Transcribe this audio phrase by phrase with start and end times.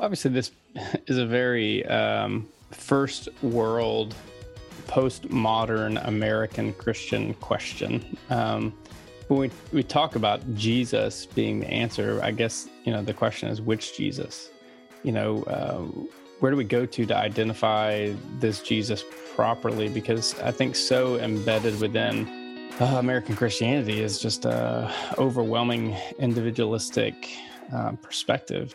[0.00, 0.50] Obviously, this
[1.06, 4.14] is a very um, first world,
[4.86, 8.16] postmodern American Christian question.
[8.30, 8.72] Um,
[9.28, 13.48] when we, we talk about Jesus being the answer, I guess, you know, the question
[13.50, 14.50] is which Jesus?
[15.02, 15.82] You know, uh,
[16.40, 19.04] where do we go to to identify this Jesus
[19.34, 19.88] properly?
[19.88, 27.14] Because I think so embedded within uh, American Christianity is just a overwhelming individualistic
[27.72, 28.74] uh, perspective.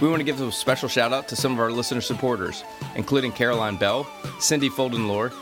[0.00, 2.64] We want to give a special shout out to some of our listener supporters,
[2.96, 4.06] including Caroline Bell,
[4.40, 5.32] Cindy Foldenlore,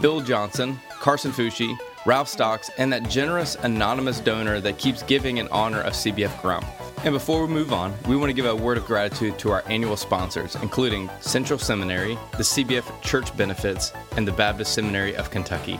[0.00, 5.46] Bill Johnson, Carson Fushi, Ralph Stocks, and that generous anonymous donor that keeps giving in
[5.48, 6.66] honor of CBF Grump.
[7.04, 9.62] And before we move on, we want to give a word of gratitude to our
[9.68, 15.78] annual sponsors, including Central Seminary, the CBF Church Benefits, and the Baptist Seminary of Kentucky.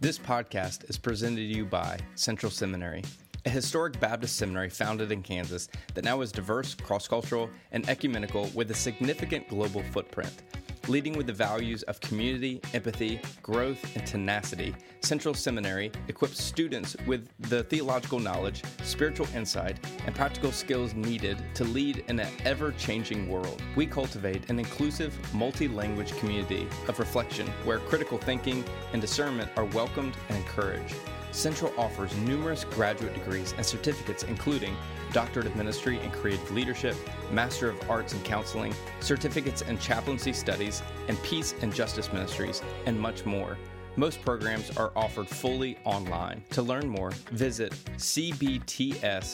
[0.00, 3.02] This podcast is presented to you by Central Seminary
[3.46, 8.50] a historic Baptist seminary founded in Kansas that now is diverse, cross cultural, and ecumenical
[8.54, 10.42] with a significant global footprint.
[10.88, 17.28] Leading with the values of community, empathy, growth, and tenacity, Central Seminary equips students with
[17.50, 23.28] the theological knowledge, spiritual insight, and practical skills needed to lead in an ever changing
[23.28, 23.62] world.
[23.76, 29.64] We cultivate an inclusive, multi language community of reflection where critical thinking and discernment are
[29.66, 30.94] welcomed and encouraged.
[31.36, 34.74] Central offers numerous graduate degrees and certificates, including
[35.12, 36.96] Doctorate of Ministry and Creative Leadership,
[37.30, 42.98] Master of Arts in Counseling, certificates in chaplaincy studies, and Peace and Justice Ministries, and
[42.98, 43.58] much more.
[43.96, 46.42] Most programs are offered fully online.
[46.50, 49.30] To learn more, visit cbts.edu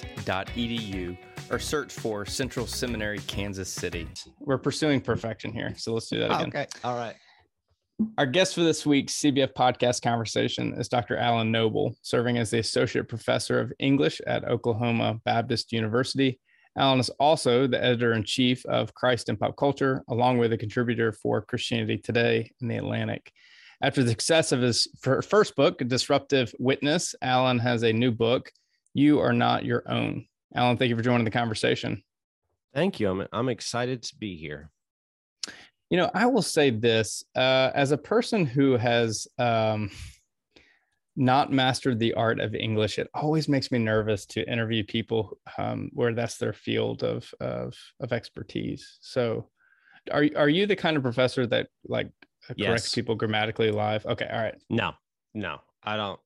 [1.51, 4.09] or search for Central Seminary, Kansas City.
[4.41, 6.49] We're pursuing perfection here, so let's do that again.
[6.49, 6.67] Okay.
[6.83, 7.15] All right.
[8.19, 11.17] Our guest for this week's CBF podcast conversation is Dr.
[11.17, 16.41] Alan Noble, serving as the Associate Professor of English at Oklahoma Baptist University.
[16.77, 20.59] Alan is also the editor in chief of Christ and Pop Culture, along with a
[20.59, 23.31] contributor for Christianity Today in the Atlantic.
[23.83, 28.51] After the success of his first book, Disruptive Witness, Alan has a new book,
[28.95, 30.27] You Are Not Your Own.
[30.55, 32.03] Alan, thank you for joining the conversation.
[32.75, 33.11] Thank you.
[33.11, 34.72] I'm, I'm excited to be here.
[35.93, 39.91] You know, I will say this uh, as a person who has um,
[41.17, 45.91] not mastered the art of English, it always makes me nervous to interview people um,
[45.93, 48.97] where that's their field of, of, of expertise.
[49.03, 49.51] So,
[50.11, 52.09] are are you the kind of professor that like
[52.47, 52.95] corrects yes.
[52.95, 54.07] people grammatically live?
[54.07, 54.57] Okay, all right.
[54.71, 54.93] No,
[55.35, 56.19] no, I don't.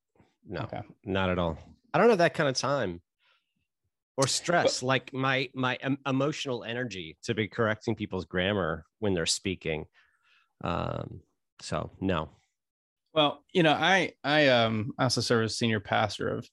[0.49, 0.83] No, okay.
[1.05, 1.59] not at all.
[1.93, 3.01] I don't have that kind of time
[4.17, 9.27] or stress but, like my my emotional energy to be correcting people's grammar when they're
[9.27, 9.87] speaking.
[10.65, 11.21] Um
[11.61, 12.31] so no.
[13.13, 16.49] Well you know i i um I also serve as senior pastor of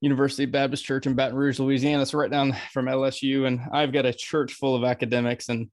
[0.00, 2.04] university baptist church in baton rouge louisiana.
[2.06, 5.70] So right down from lsu and i've got a church full of academics and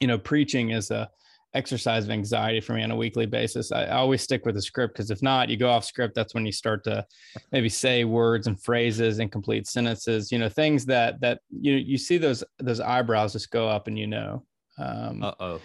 [0.00, 1.08] you know preaching is a
[1.54, 3.72] exercise of anxiety for me on a weekly basis.
[3.72, 6.14] I, I always stick with the script because if not, you go off script.
[6.14, 7.04] That's when you start to
[7.52, 10.30] maybe say words and phrases, incomplete sentences.
[10.30, 13.98] You know, things that that you you see those those eyebrows just go up, and
[13.98, 14.44] you know.
[14.78, 15.60] Um, uh oh.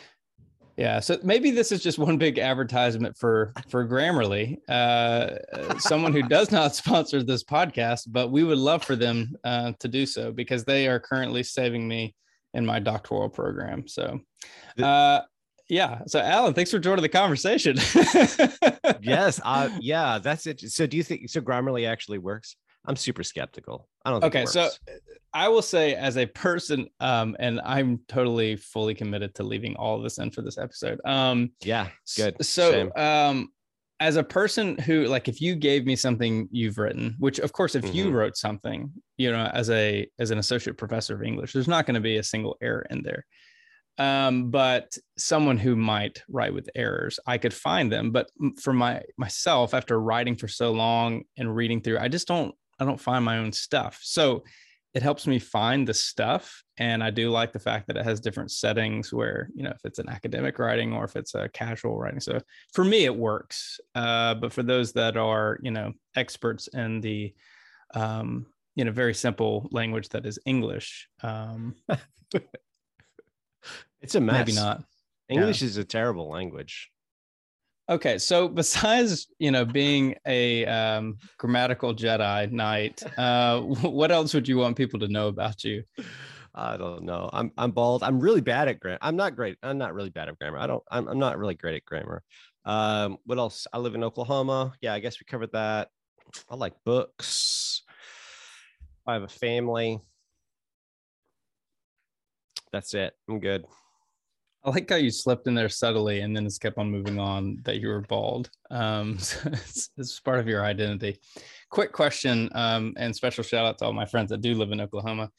[0.76, 6.24] Yeah, so maybe this is just one big advertisement for for Grammarly, uh, someone who
[6.24, 10.32] does not sponsor this podcast, but we would love for them uh, to do so
[10.32, 12.16] because they are currently saving me
[12.56, 13.88] in my doctoral program.
[13.88, 14.20] So,
[14.82, 15.22] uh,
[15.70, 16.02] yeah.
[16.08, 17.78] So, Alan, thanks for joining the conversation.
[19.02, 19.40] yes.
[19.44, 20.60] Uh, yeah, that's it.
[20.60, 21.42] So, do you think so?
[21.42, 22.56] Grammarly actually works?
[22.86, 23.88] I'm super skeptical.
[24.04, 24.24] I don't.
[24.26, 24.70] okay, so
[25.34, 29.96] I will say, as a person, um, and I'm totally fully committed to leaving all
[29.96, 31.00] of this in for this episode.
[31.06, 31.88] Um, yeah,
[32.18, 32.44] good.
[32.44, 32.92] So, Same.
[32.98, 33.50] um,
[34.02, 37.74] as a person who, like, if you gave me something you've written, which, of course,
[37.76, 37.96] if mm-hmm.
[37.96, 41.86] you wrote something, you know, as a as an associate professor of English, there's not
[41.86, 43.26] going to be a single error in there
[43.98, 48.30] um, but someone who might write with errors i could find them but
[48.60, 52.86] for my myself after writing for so long and reading through i just don't i
[52.86, 54.00] don't find my own stuff.
[54.04, 54.44] So
[54.94, 58.20] it helps me find the stuff and i do like the fact that it has
[58.20, 61.98] different settings where you know if it's an academic writing or if it's a casual
[61.98, 62.20] writing.
[62.20, 62.40] So
[62.74, 67.34] for me it works uh, but for those that are you know experts in the
[67.96, 68.46] um,
[68.76, 71.76] you know very simple language that is english um,
[74.04, 74.48] It's a mess.
[74.48, 74.84] Maybe not.
[75.30, 75.70] English yeah.
[75.70, 76.92] is a terrible language.
[77.90, 84.48] Okay, so besides you know being a um, grammatical Jedi Knight, uh, what else would
[84.48, 85.84] you want people to know about you?
[86.54, 87.30] I don't know.
[87.34, 88.04] I'm I'm bald.
[88.04, 89.00] I'm really bad at grammar.
[89.02, 89.58] I'm not great.
[89.64, 90.60] I'm not really bad at grammar.
[90.60, 90.84] I don't.
[90.92, 92.24] I'm, I'm not really great at grammar.
[92.66, 93.68] Um, what else?
[93.74, 94.74] I live in Oklahoma.
[94.82, 95.90] Yeah, I guess we covered that.
[96.50, 97.84] I like books.
[99.08, 100.00] I have a family.
[102.72, 103.14] That's it.
[103.30, 103.66] I'm good.
[104.66, 107.58] I like how you slipped in there subtly and then it's kept on moving on
[107.64, 108.50] that you were bald.
[108.72, 111.20] Um, so it's, it's, part of your identity.
[111.70, 114.80] Quick question um, and special shout out to all my friends that do live in
[114.80, 115.30] Oklahoma.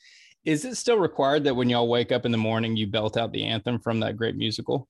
[0.44, 3.32] Is it still required that when y'all wake up in the morning, you belt out
[3.32, 4.88] the anthem from that great musical?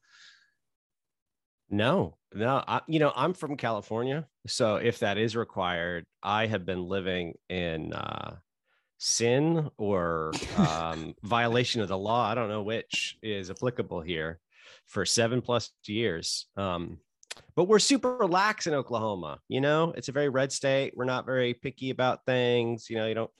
[1.70, 2.64] No, no.
[2.66, 4.26] I, you know, I'm from California.
[4.48, 8.36] So if that is required, I have been living in uh,
[8.98, 12.28] sin or um, violation of the law.
[12.28, 14.40] I don't know which is applicable here
[14.86, 16.46] for seven plus years.
[16.56, 16.98] Um,
[17.56, 19.40] but we're super lax in Oklahoma.
[19.48, 20.92] You know, it's a very red state.
[20.96, 22.88] We're not very picky about things.
[22.88, 23.30] You know, you don't,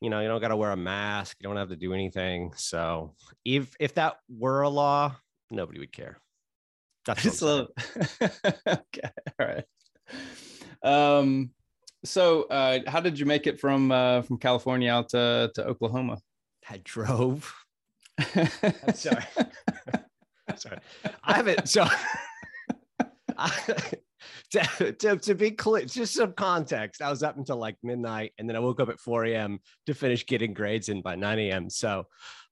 [0.00, 1.36] you know, you don't got to wear a mask.
[1.40, 2.52] You don't have to do anything.
[2.56, 3.14] So
[3.44, 5.16] if if that were a law,
[5.50, 6.18] nobody would care.
[7.06, 7.68] That's just a
[8.22, 9.10] okay.
[9.38, 9.64] All right.
[10.82, 11.50] Um,
[12.04, 16.18] so, uh, how did you make it from uh, from California out to, to Oklahoma?
[16.68, 17.52] I drove.
[18.34, 19.24] I'm sorry.
[20.48, 20.78] I'm sorry.
[21.24, 21.68] I haven't.
[21.68, 21.86] So,
[23.36, 23.50] I,
[24.50, 28.48] to, to, to, be clear, just some context, I was up until like midnight, and
[28.48, 29.58] then I woke up at 4 a.m.
[29.86, 31.70] to finish getting grades in by 9 a.m.
[31.70, 32.06] So,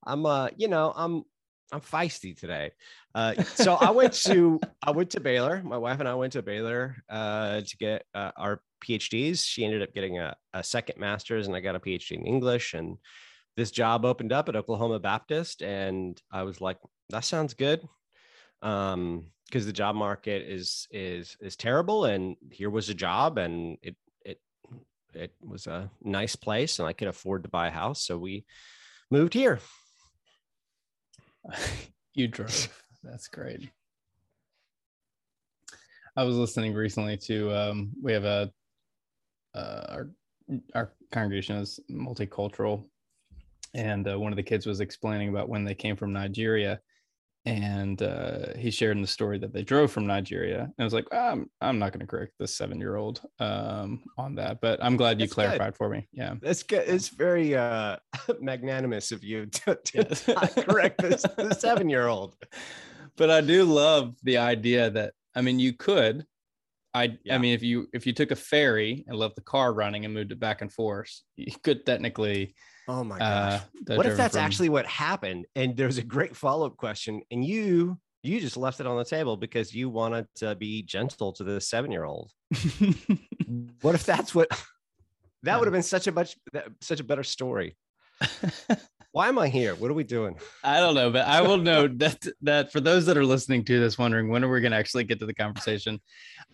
[0.05, 1.23] I'm uh, you know, I'm
[1.71, 2.71] I'm feisty today.
[3.15, 5.61] Uh, so I went to I went to Baylor.
[5.63, 9.45] My wife and I went to Baylor uh, to get uh, our PhDs.
[9.45, 12.73] She ended up getting a, a second master's, and I got a PhD in English.
[12.73, 12.97] And
[13.55, 16.77] this job opened up at Oklahoma Baptist, and I was like,
[17.09, 17.81] "That sounds good,"
[18.61, 22.05] because um, the job market is is is terrible.
[22.05, 23.95] And here was a job, and it
[24.25, 24.41] it
[25.13, 28.45] it was a nice place, and I could afford to buy a house, so we
[29.09, 29.59] moved here.
[32.13, 32.69] you drove.
[33.03, 33.69] That's great.
[36.15, 38.51] I was listening recently to um, we have a
[39.55, 40.09] uh, our
[40.75, 42.85] our congregation is multicultural,
[43.73, 46.79] and uh, one of the kids was explaining about when they came from Nigeria,
[47.45, 50.61] and uh, he shared in the story that they drove from Nigeria.
[50.61, 54.03] And I was like, I'm I'm not going to correct the seven year old um,
[54.17, 55.77] on that, but I'm glad you That's clarified good.
[55.77, 56.07] for me.
[56.11, 56.87] Yeah, that's good.
[56.87, 57.97] It's very uh,
[58.41, 60.23] magnanimous of you to, to yes.
[60.65, 62.35] correct this the seven year old.
[63.15, 66.25] But I do love the idea that I mean, you could
[66.93, 67.35] I yeah.
[67.35, 70.13] I mean, if you if you took a ferry and left the car running and
[70.13, 72.55] moved it back and forth, you could technically.
[72.87, 73.61] Oh my gosh!
[73.89, 74.43] Uh, what if that's from...
[74.43, 75.45] actually what happened?
[75.55, 79.05] And there's a great follow up question, and you you just left it on the
[79.05, 82.31] table because you wanted to be gentle to the seven year old.
[83.81, 84.47] what if that's what?
[85.45, 86.37] That would have been such a much
[86.79, 87.75] such a better story.
[89.13, 89.75] Why am I here?
[89.75, 90.35] What are we doing?
[90.63, 93.79] I don't know, but I will note that that for those that are listening to
[93.79, 96.01] this, wondering when are we going to actually get to the conversation,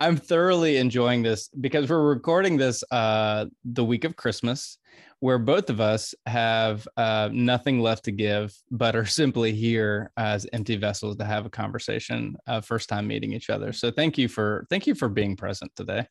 [0.01, 4.77] I'm thoroughly enjoying this because we're recording this uh, the week of Christmas,
[5.21, 10.45] where both of us have uh, nothing left to give, but are simply here as
[10.51, 12.35] empty vessels to have a conversation.
[12.45, 15.71] Uh, first time meeting each other, so thank you for thank you for being present
[15.77, 16.05] today.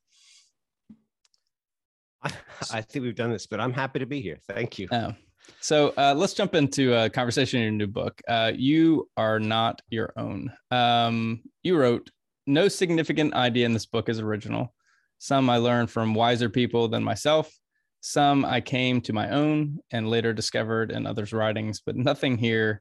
[2.22, 2.32] I,
[2.72, 4.38] I think we've done this, but I'm happy to be here.
[4.48, 4.88] Thank you.
[4.90, 5.12] Oh.
[5.60, 8.20] So uh, let's jump into a conversation in your new book.
[8.28, 10.52] Uh, you are not your own.
[10.70, 12.10] Um, you wrote,
[12.46, 14.74] No significant idea in this book is original.
[15.18, 17.52] Some I learned from wiser people than myself.
[18.00, 22.80] Some I came to my own and later discovered in others' writings, but nothing here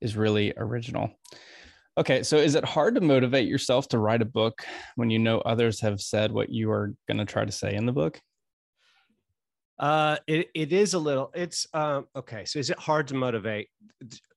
[0.00, 1.10] is really original.
[1.96, 4.64] Okay, so is it hard to motivate yourself to write a book
[4.96, 7.86] when you know others have said what you are going to try to say in
[7.86, 8.20] the book?
[9.78, 12.44] Uh, it, it is a little, it's, um, okay.
[12.44, 13.68] So is it hard to motivate?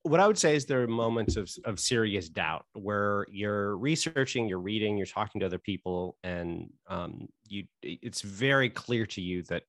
[0.02, 4.48] What I would say is there are moments of, of serious doubt where you're researching,
[4.48, 9.42] you're reading, you're talking to other people, and um, you, it's very clear to you
[9.44, 9.62] that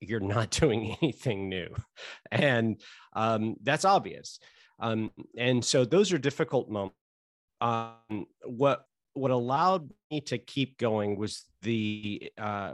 [0.00, 1.74] you're not doing anything new.
[2.30, 2.80] And
[3.14, 4.38] um, that's obvious.
[4.80, 6.96] Um, and so those are difficult moments.
[7.60, 12.72] Um, what what allowed me to keep going was the uh,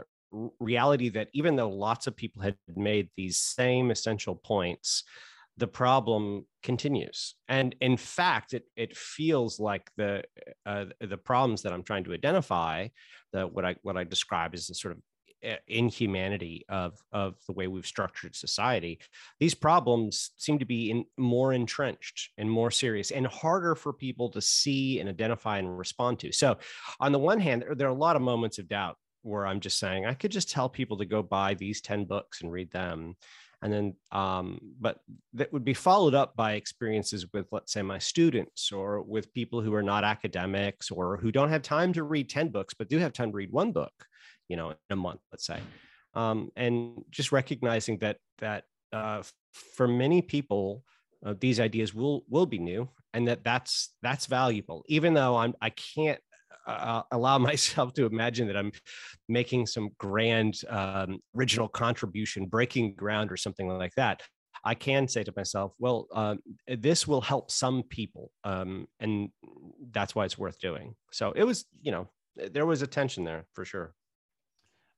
[0.59, 5.03] reality that even though lots of people had made these same essential points,
[5.57, 7.35] the problem continues.
[7.47, 10.23] And in fact, it it feels like the
[10.65, 12.87] uh, the problems that I'm trying to identify,
[13.33, 15.01] the, what I what I describe as the sort of
[15.43, 18.99] uh, inhumanity of of the way we've structured society
[19.39, 24.29] these problems seem to be in, more entrenched and more serious and harder for people
[24.29, 26.59] to see and identify and respond to so
[26.99, 29.59] on the one hand there, there are a lot of moments of doubt where i'm
[29.59, 32.71] just saying i could just tell people to go buy these 10 books and read
[32.71, 33.15] them.
[33.63, 34.99] And then um, but
[35.33, 39.61] that would be followed up by experiences with let's say my students or with people
[39.61, 42.97] who are not academics or who don't have time to read 10 books but do
[42.97, 43.93] have time to read one book
[44.49, 45.59] you know in a month let's say.
[46.15, 49.21] Um, and just recognizing that that uh,
[49.75, 50.83] for many people
[51.23, 54.83] uh, these ideas will will be new and that that's that's valuable.
[54.87, 56.19] Even though i'm i can't
[56.67, 58.71] uh, allow myself to imagine that i'm
[59.27, 64.21] making some grand um, original contribution breaking ground or something like that.
[64.63, 69.29] I can say to myself well um, this will help some people um, and
[69.91, 70.93] that's why it's worth doing.
[71.11, 73.93] So it was you know there was a tension there for sure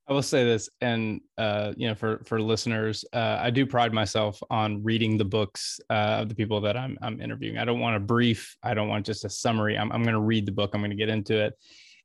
[0.08, 3.94] I will say this, and uh, you know, for for listeners, uh, I do pride
[3.94, 7.58] myself on reading the books uh, of the people that I'm I'm interviewing.
[7.58, 8.58] I don't want a brief.
[8.62, 9.78] I don't want just a summary.
[9.78, 10.72] I'm I'm going to read the book.
[10.74, 11.54] I'm going to get into it.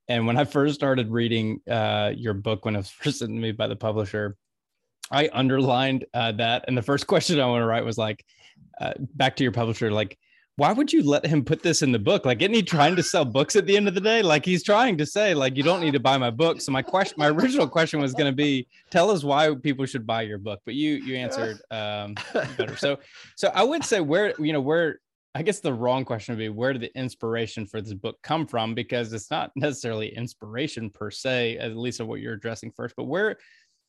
[0.09, 3.37] And when I first started reading uh, your book, when it was first sent to
[3.37, 4.37] me by the publisher,
[5.11, 6.65] I underlined uh, that.
[6.69, 8.25] And the first question I want to write was like,
[8.81, 10.19] uh, back to your publisher, like
[10.59, 12.27] why would you let him put this in the book?
[12.27, 14.23] Like, isn't he trying to sell books at the end of the day?
[14.23, 16.61] Like, he's trying to say, like, you don't need to buy my book.
[16.61, 20.05] So my question, my original question was going to be, tell us why people should
[20.05, 20.61] buy your book.
[20.65, 22.17] But you you answered um,
[22.57, 22.77] better.
[22.77, 22.99] So
[23.37, 24.99] so I would say where you know where
[25.37, 28.45] I guess the wrong question would be where did the inspiration for this book come
[28.45, 28.75] from?
[28.75, 32.97] Because it's not necessarily inspiration per se, at least of what you're addressing first.
[32.97, 33.37] But where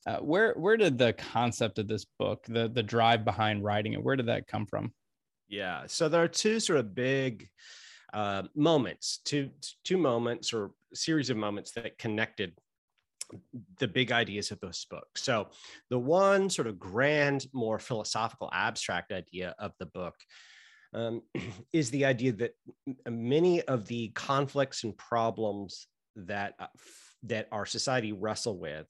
[0.06, 4.04] uh, where where did the concept of this book, the the drive behind writing it,
[4.04, 4.94] where did that come from?
[5.50, 5.84] Yeah.
[5.88, 7.50] So there are two sort of big
[8.14, 9.50] uh, moments, two
[9.84, 12.54] two moments or series of moments that connected
[13.80, 15.08] the big ideas of this book.
[15.16, 15.50] So
[15.90, 20.16] the one sort of grand, more philosophical, abstract idea of the book
[20.94, 21.22] um,
[21.74, 22.52] is the idea that
[23.08, 26.68] many of the conflicts and problems that uh,
[27.24, 28.88] that our society wrestle with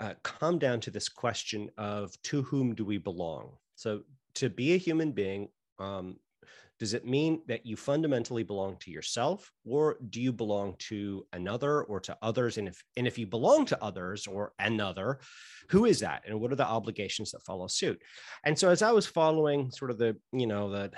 [0.00, 3.50] uh, come down to this question of to whom do we belong?
[3.74, 4.02] So
[4.34, 5.48] to be a human being
[5.80, 6.16] um,
[6.78, 11.82] does it mean that you fundamentally belong to yourself or do you belong to another
[11.82, 12.56] or to others?
[12.56, 15.20] And if and if you belong to others or another
[15.68, 16.22] who is that?
[16.26, 18.00] And what are the obligations that follow suit?
[18.44, 20.90] And so as i was following sort of the you know the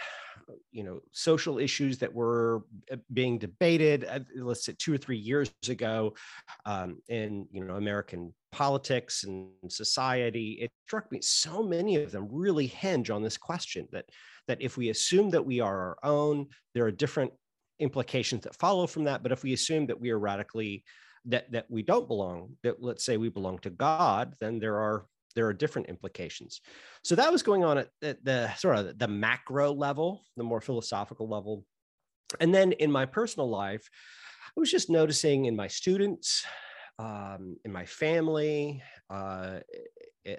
[0.70, 2.62] you know social issues that were
[2.92, 6.14] uh, being debated uh, let's say two or three years ago
[6.66, 12.28] um, in you know american politics and society it struck me so many of them
[12.30, 14.04] really hinge on this question that
[14.48, 17.32] that if we assume that we are our own, there are different
[17.78, 19.22] implications that follow from that.
[19.22, 20.84] But if we assume that we are radically
[21.26, 25.06] that that we don't belong, that let's say we belong to God, then there are
[25.34, 26.60] there are different implications.
[27.04, 30.60] So that was going on at, at the sort of the macro level, the more
[30.60, 31.64] philosophical level.
[32.40, 33.88] And then in my personal life,
[34.56, 36.44] I was just noticing in my students,
[36.98, 39.60] um, in my family, uh,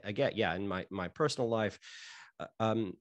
[0.04, 1.80] again, yeah, in my my personal life,
[2.40, 2.94] uh, um,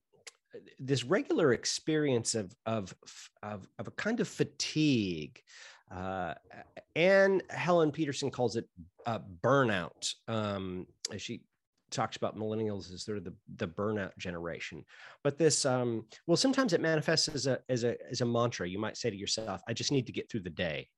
[0.79, 2.95] this regular experience of of
[3.43, 5.41] of, of a kind of fatigue
[5.91, 6.35] uh,
[6.97, 8.67] and helen Petersen calls it
[9.07, 10.15] uh, burnout.
[10.29, 10.87] Um,
[11.19, 11.43] she
[11.91, 14.85] talks about millennials as sort of the, the burnout generation.
[15.23, 18.69] But this um, well sometimes it manifests as a as a as a mantra.
[18.69, 20.89] You might say to yourself i just need to get through the day.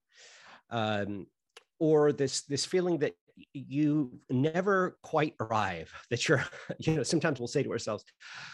[0.69, 1.27] Um,
[1.79, 3.13] or this this feeling that
[3.53, 6.45] you never quite arrive that you're
[6.79, 8.05] you know sometimes we'll say to ourselves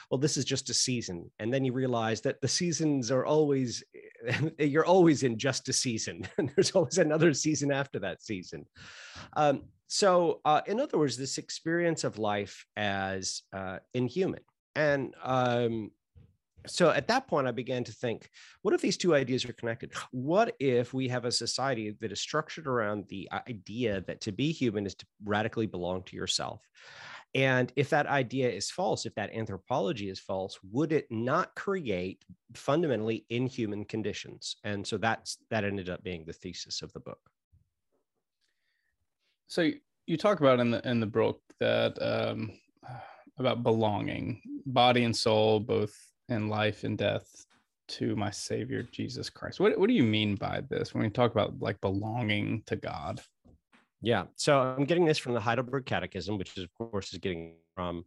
[0.10, 3.84] well this is just a season and then you realize that the seasons are always
[4.60, 8.66] you're always in just a season and there's always another season after that season.
[9.34, 14.42] Um, so uh, in other words this experience of life as uh, inhuman.
[14.76, 15.92] And um,
[16.68, 18.30] so at that point i began to think
[18.62, 22.22] what if these two ideas are connected what if we have a society that is
[22.22, 26.62] structured around the idea that to be human is to radically belong to yourself
[27.34, 32.26] And if that idea is false, if that anthropology is false, would it not create
[32.54, 34.58] fundamentally inhuman conditions?
[34.66, 37.20] And so that's that ended up being the thesis of the book.
[39.48, 39.72] So
[40.08, 42.52] you talk about in the in the book that um,
[43.38, 45.96] about belonging, body and soul, both
[46.32, 47.46] in life and death,
[47.88, 49.60] to my Savior Jesus Christ.
[49.60, 53.22] What what do you mean by this when we talk about like belonging to God?
[54.02, 54.26] Yeah.
[54.36, 58.06] So I'm getting this from the Heidelberg Catechism, which is, of course is getting from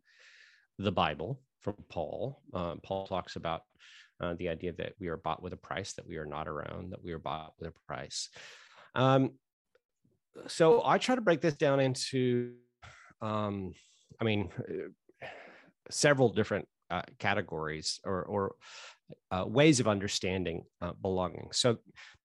[0.78, 2.40] the Bible from Paul.
[2.52, 3.62] Um, Paul talks about
[4.20, 6.90] uh, the idea that we are bought with a price, that we are not own,
[6.90, 8.28] that we are bought with a price.
[8.94, 9.32] Um,
[10.46, 12.54] so I try to break this down into,
[13.22, 13.72] um,
[14.20, 14.50] I mean,
[15.90, 18.54] several different uh, categories or, or
[19.32, 21.48] uh, ways of understanding uh, belonging.
[21.52, 21.78] So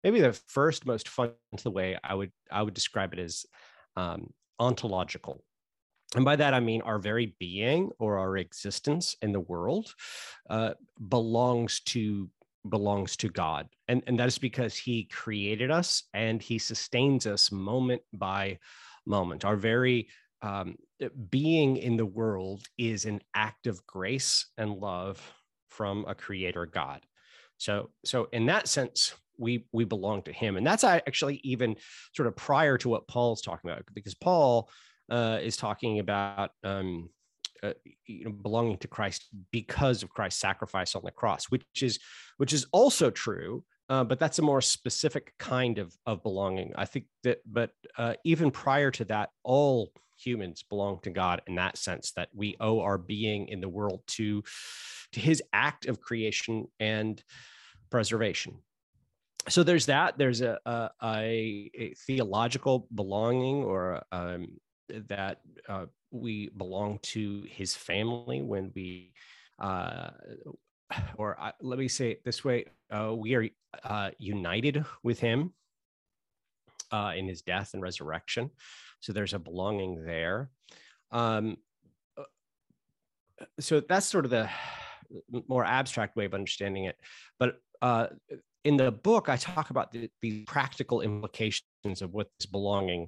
[0.04, 3.46] maybe the first most fundamental way I would I would describe it as
[3.96, 5.44] um, ontological.
[6.16, 9.94] And by that, I mean our very being or our existence in the world
[10.50, 10.74] uh,
[11.08, 12.30] belongs to
[12.68, 13.68] belongs to God.
[13.88, 18.60] And, and that is because he created us and he sustains us moment by
[19.06, 19.46] moment.
[19.46, 20.10] Our very
[20.42, 20.76] um,
[21.30, 25.22] being in the world is an act of grace and love
[25.70, 27.02] from a creator God.
[27.58, 31.76] So, so in that sense, we we belong to him and that's actually even
[32.14, 34.70] sort of prior to what paul's talking about because paul
[35.10, 37.10] uh, is talking about um,
[37.64, 37.74] uh,
[38.06, 42.00] you know belonging to christ because of christ's sacrifice on the cross which is
[42.38, 46.74] which is also true uh, but that's a more specific kind of of belonging.
[46.76, 51.56] I think that but uh, even prior to that all humans belong to god in
[51.56, 54.44] that sense that we owe our being in the world to
[55.14, 57.24] to his act of creation and
[57.90, 58.60] preservation.
[59.48, 60.18] So there's that.
[60.18, 64.60] There's a, a, a theological belonging or um,
[65.08, 69.14] that uh, we belong to his family when we
[69.60, 70.12] uh,
[71.18, 73.48] or let me say it this way uh, we are
[73.84, 75.54] uh, united with him
[76.92, 78.50] uh, in his death and resurrection.
[79.00, 80.50] So there's a belonging there.
[81.12, 81.58] Um,
[82.18, 82.24] uh,
[83.60, 84.50] so that's sort of the
[85.48, 86.98] more abstract way of understanding it.
[87.40, 87.60] But
[88.64, 93.08] in the book, I talk about the, the practical implications of what this belonging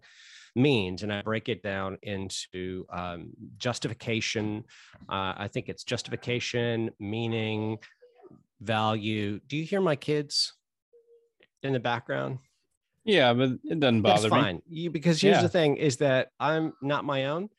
[0.56, 4.66] means, and I break it down into um, justification.
[5.10, 7.78] Uh, I think it's justification, meaning,
[8.60, 9.40] value.
[9.48, 10.54] Do you hear my kids
[11.64, 12.40] in the background?
[13.04, 14.56] Yeah, but it doesn't bother That's fine.
[14.58, 14.62] me.
[14.70, 15.42] You, because here's yeah.
[15.42, 17.50] the thing: is that I'm not my own,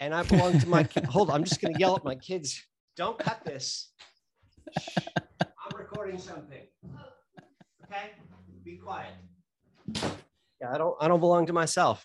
[0.00, 0.88] and I belong to my.
[1.08, 2.64] Hold, on, I'm just going to yell at my kids.
[2.96, 3.92] Don't cut this.
[4.76, 6.62] I'm recording something.
[7.84, 8.10] Okay,
[8.64, 9.12] be quiet.
[10.60, 10.96] Yeah, I don't.
[11.00, 12.04] I don't belong to myself.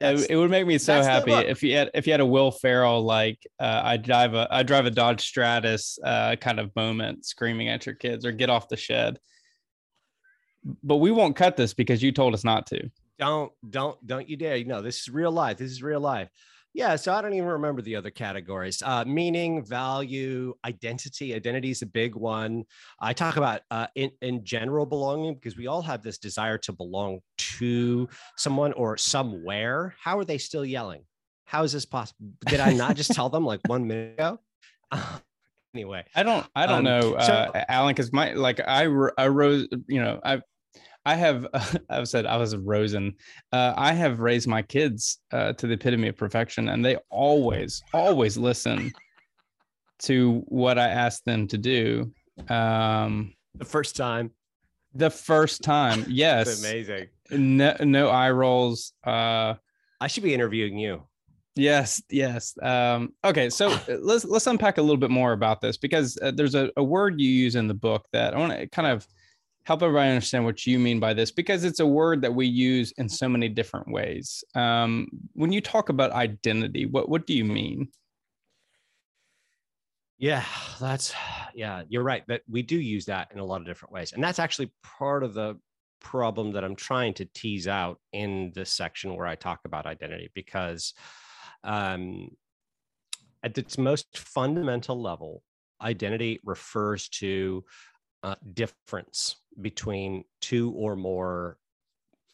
[0.00, 2.50] That's, it would make me so happy if you had if you had a Will
[2.50, 7.26] Ferrell like uh, I drive a I drive a Dodge Stratus uh, kind of moment,
[7.26, 9.18] screaming at your kids or get off the shed.
[10.82, 12.90] But we won't cut this because you told us not to.
[13.18, 14.64] Don't don't don't you dare!
[14.64, 15.58] No, this is real life.
[15.58, 16.30] This is real life.
[16.72, 18.80] Yeah, so I don't even remember the other categories.
[18.80, 21.34] Uh, meaning, value, identity.
[21.34, 22.64] Identity is a big one.
[23.00, 26.72] I talk about uh, in, in general belonging because we all have this desire to
[26.72, 27.20] belong
[27.58, 29.96] to someone or somewhere.
[30.00, 31.02] How are they still yelling?
[31.44, 32.26] How is this possible?
[32.46, 34.38] Did I not just tell them like one minute ago?
[35.74, 38.82] anyway, I don't, I don't um, know, uh, so, Alan, because my like I,
[39.18, 40.40] I rose, you know, I
[41.04, 41.46] I have
[41.90, 43.14] I've said I was a Rosen.
[43.52, 47.82] Uh, I have raised my kids uh, to the epitome of perfection, and they always
[47.92, 48.92] always listen
[50.00, 52.12] to what I ask them to do.
[52.48, 54.30] Um, the first time.
[54.94, 56.46] The first time, yes.
[56.46, 57.08] That's amazing.
[57.30, 58.92] No, no eye rolls.
[59.06, 59.54] Uh,
[60.00, 61.06] I should be interviewing you.
[61.54, 62.54] Yes, yes.
[62.62, 66.30] Um, okay, so uh, let's let's unpack a little bit more about this because uh,
[66.30, 69.06] there's a, a word you use in the book that I want to kind of
[69.64, 72.92] help everybody understand what you mean by this because it's a word that we use
[72.96, 74.42] in so many different ways.
[74.54, 77.88] Um, when you talk about identity, what what do you mean?
[80.18, 80.44] Yeah,
[80.78, 81.14] that's
[81.54, 82.24] yeah, you're right.
[82.28, 85.22] That we do use that in a lot of different ways, and that's actually part
[85.22, 85.58] of the
[86.00, 90.30] problem that I'm trying to tease out in this section where I talk about identity
[90.34, 90.94] because
[91.62, 92.30] um,
[93.42, 95.42] at its most fundamental level,
[95.80, 97.64] identity refers to
[98.22, 101.58] uh, difference between two or more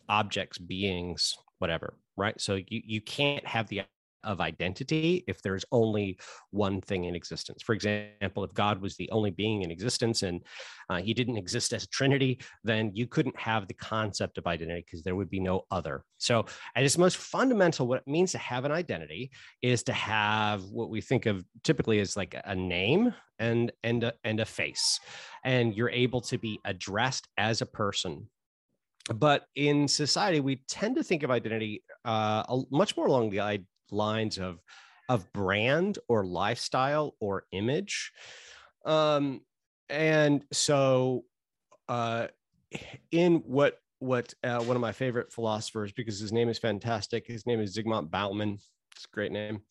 [0.09, 2.41] objects, beings, whatever, right?
[2.41, 3.83] So you, you can't have the
[4.27, 6.19] of identity if there's only
[6.51, 7.63] one thing in existence.
[7.63, 10.43] For example, if God was the only being in existence and
[10.91, 14.85] uh, he didn't exist as a trinity, then you couldn't have the concept of identity
[14.85, 16.05] because there would be no other.
[16.19, 19.31] So, at its most fundamental, what it means to have an identity
[19.63, 24.13] is to have what we think of typically as like a name and and a,
[24.25, 24.99] and a face,
[25.45, 28.29] and you're able to be addressed as a person
[29.15, 33.41] but in society we tend to think of identity uh, much more along the
[33.91, 34.61] lines of
[35.09, 38.13] of brand or lifestyle or image.
[38.85, 39.43] Um,
[39.89, 41.25] and so
[41.89, 42.27] uh,
[43.13, 47.47] in what what uh, one of my favorite philosophers because his name is fantastic his
[47.47, 48.59] name is zygmunt bauman
[48.95, 49.63] it's a great name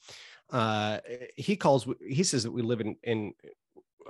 [0.52, 0.98] uh,
[1.36, 3.34] he calls he says that we live in in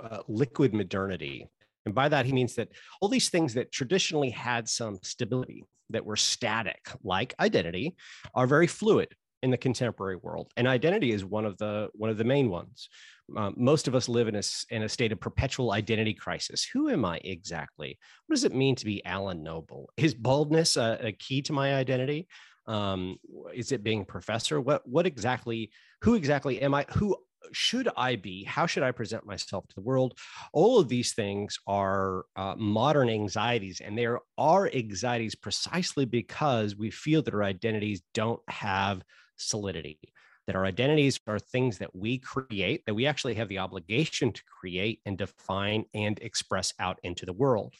[0.02, 1.48] uh, liquid modernity.
[1.84, 2.68] And by that, he means that
[3.00, 7.96] all these things that traditionally had some stability, that were static, like identity,
[8.34, 9.08] are very fluid
[9.42, 10.50] in the contemporary world.
[10.56, 12.88] And identity is one of the one of the main ones.
[13.36, 16.64] Um, most of us live in a, in a state of perpetual identity crisis.
[16.72, 17.98] Who am I exactly?
[18.26, 19.90] What does it mean to be Alan Noble?
[19.96, 22.28] Is baldness a, a key to my identity?
[22.66, 23.16] Um,
[23.54, 24.60] is it being professor?
[24.60, 25.70] What what exactly?
[26.02, 26.86] Who exactly am I?
[26.94, 27.16] Who
[27.52, 28.44] should I be?
[28.44, 30.18] How should I present myself to the world?
[30.52, 36.90] All of these things are uh, modern anxieties, and there are anxieties precisely because we
[36.90, 39.02] feel that our identities don't have
[39.36, 39.98] solidity,
[40.46, 44.42] that our identities are things that we create, that we actually have the obligation to
[44.60, 47.74] create and define and express out into the world.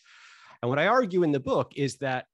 [0.62, 2.27] And what I argue in the book is that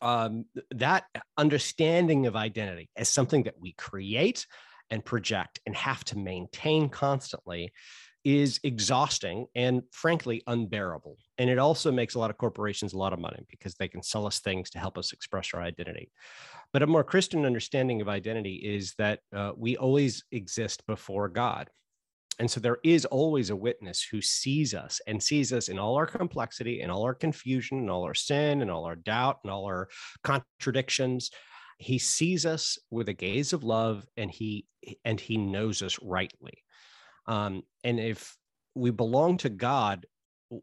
[0.00, 1.04] um, that
[1.36, 4.46] understanding of identity as something that we create
[4.90, 7.72] and project and have to maintain constantly
[8.24, 11.18] is exhausting and frankly unbearable.
[11.36, 14.02] And it also makes a lot of corporations a lot of money because they can
[14.02, 16.10] sell us things to help us express our identity.
[16.74, 21.70] But a more Christian understanding of identity is that uh, we always exist before God.
[22.38, 25.94] And so there is always a witness who sees us and sees us in all
[25.94, 29.52] our complexity and all our confusion and all our sin and all our doubt and
[29.52, 29.88] all our
[30.24, 31.30] contradictions
[31.78, 34.66] he sees us with a gaze of love and he
[35.04, 36.62] and he knows us rightly
[37.26, 38.36] um, and if
[38.74, 40.06] we belong to god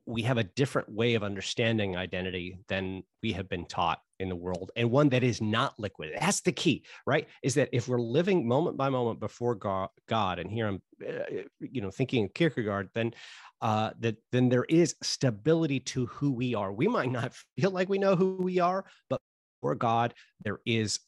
[0.06, 4.36] we have a different way of understanding identity than we have been taught in the
[4.36, 6.12] world and one that is not liquid.
[6.20, 7.28] That's the key right?
[7.44, 11.82] Is that if we're living moment by moment before god, and here i'm uh, you
[11.82, 13.14] know thinking of kierkegaard then
[13.62, 16.74] uh, that then there is stability to who we are.
[16.74, 19.22] We might not feel like we know who we are but
[19.62, 20.14] for god
[20.44, 21.00] there is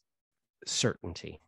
[0.66, 1.40] certainty.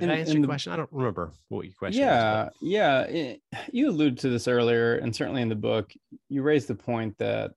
[0.00, 0.72] Did and, I answer your the, question?
[0.72, 2.52] I don't remember what your question yeah, was.
[2.60, 5.92] Yeah, it, you alluded to this earlier, and certainly in the book,
[6.28, 7.52] you raised the point that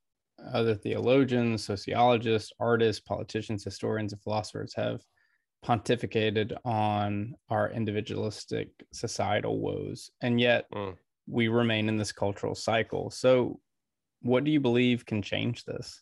[0.51, 5.01] other theologians, sociologists, artists, politicians, historians, and philosophers have
[5.65, 10.11] pontificated on our individualistic societal woes.
[10.21, 10.95] And yet mm.
[11.27, 13.09] we remain in this cultural cycle.
[13.09, 13.59] So,
[14.21, 16.01] what do you believe can change this?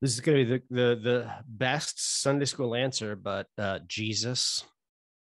[0.00, 4.64] This is going to be the, the the best Sunday school answer, but uh, Jesus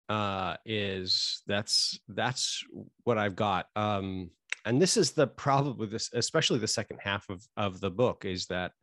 [0.09, 2.63] uh, is that's that's
[3.03, 3.67] what I've got.
[3.75, 4.31] Um,
[4.65, 8.25] and this is the problem with this, especially the second half of of the book,
[8.25, 8.73] is that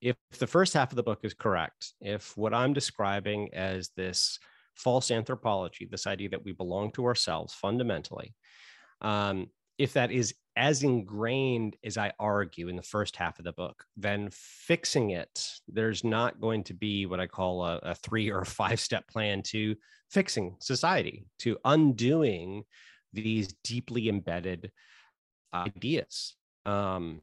[0.00, 4.38] if the first half of the book is correct, if what I'm describing as this
[4.74, 8.34] false anthropology, this idea that we belong to ourselves fundamentally,
[9.00, 13.52] um, if that is as ingrained as I argue in the first half of the
[13.52, 18.30] book, then fixing it, there's not going to be what I call a, a three
[18.30, 19.76] or five step plan to
[20.10, 22.64] fixing society, to undoing
[23.12, 24.70] these deeply embedded
[25.54, 26.34] ideas.
[26.66, 27.22] Um,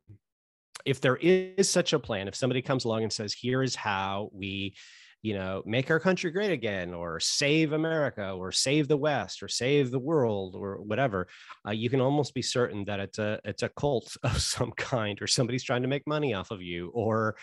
[0.85, 4.29] if there is such a plan, if somebody comes along and says, here is how
[4.33, 4.75] we
[5.21, 9.47] you know, make our country great again, or save America, or save the West, or
[9.47, 11.27] save the world, or whatever,
[11.67, 15.21] uh, you can almost be certain that it's a it's a cult of some kind,
[15.21, 17.35] or somebody's trying to make money off of you, or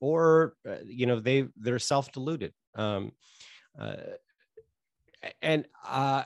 [0.00, 2.52] or uh, you know they they're self deluded.
[2.74, 3.12] Um,
[3.78, 3.96] uh,
[5.42, 6.24] and uh,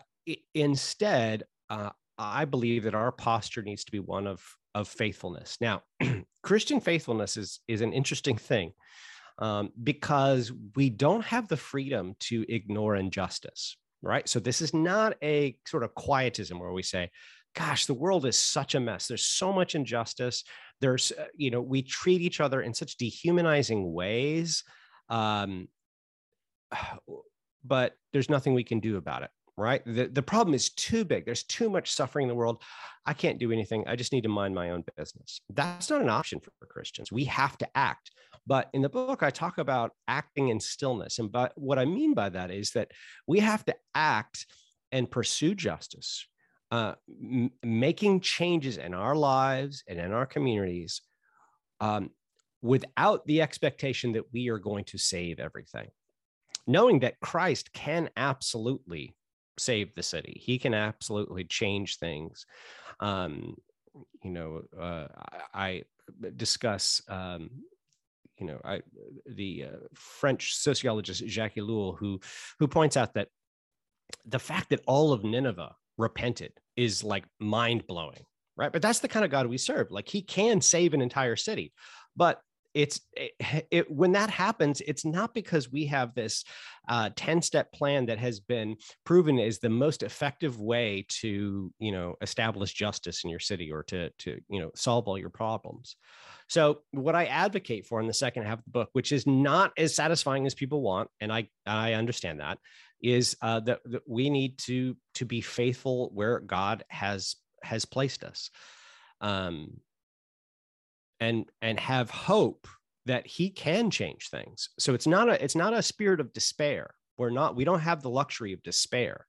[0.55, 4.43] instead, uh, I believe that our posture needs to be one of
[4.75, 5.59] of faithfulness.
[5.61, 5.83] Now,
[6.43, 8.73] Christian faithfulness is is an interesting thing
[9.39, 14.29] um, because we don't have the freedom to ignore injustice, right?
[14.29, 17.11] So this is not a sort of quietism where we say,
[17.55, 19.07] gosh, the world is such a mess.
[19.07, 20.45] There's so much injustice.
[20.81, 24.65] There's, uh, you know, we treat each other in such dehumanizing ways.
[25.09, 25.69] Um,
[27.65, 29.31] but there's nothing we can do about it.
[29.57, 29.83] right?
[29.87, 31.25] The, the problem is too big.
[31.25, 32.63] There's too much suffering in the world.
[33.07, 33.85] I can't do anything.
[33.87, 35.41] I just need to mind my own business.
[35.49, 37.13] That's not an option for Christians.
[37.13, 38.11] We have to act.
[38.47, 41.19] But in the book, I talk about acting in stillness.
[41.19, 42.91] And but what I mean by that is that
[43.27, 44.47] we have to act
[44.93, 46.27] and pursue justice,
[46.71, 51.01] uh, m- making changes in our lives and in our communities
[51.81, 52.11] um,
[52.63, 55.89] without the expectation that we are going to save everything
[56.67, 59.15] knowing that Christ can absolutely
[59.59, 60.41] save the city.
[60.43, 62.47] He can absolutely change things.
[63.01, 63.57] Um,
[64.23, 65.07] you know, uh,
[65.53, 65.83] I,
[66.37, 67.51] discuss, um,
[68.39, 68.81] you know, I,
[69.27, 72.21] the uh, French sociologist Jacques Ellul, who
[72.59, 73.29] who points out that
[74.25, 78.25] the fact that all of Nineveh repented is like mind blowing,
[78.57, 78.73] right?
[78.73, 79.91] But that's the kind of God we serve.
[79.91, 81.73] Like He can save an entire city,
[82.17, 82.41] but
[82.75, 86.45] it's it, it, when that happens it's not because we have this
[86.89, 91.93] 10 uh, step plan that has been proven is the most effective way to you
[91.93, 95.97] know establish justice in your city or to to you know solve all your problems
[96.49, 99.73] so what i advocate for in the second half of the book which is not
[99.77, 102.59] as satisfying as people want and i i understand that
[103.03, 108.25] is uh, that, that we need to to be faithful where god has has placed
[108.25, 108.51] us.
[109.21, 109.81] Um
[111.21, 112.67] and and have hope
[113.07, 114.71] that he can change things.
[114.79, 116.95] So it's not a it's not a spirit of despair.
[117.17, 119.27] We're not we don't have the luxury of despair.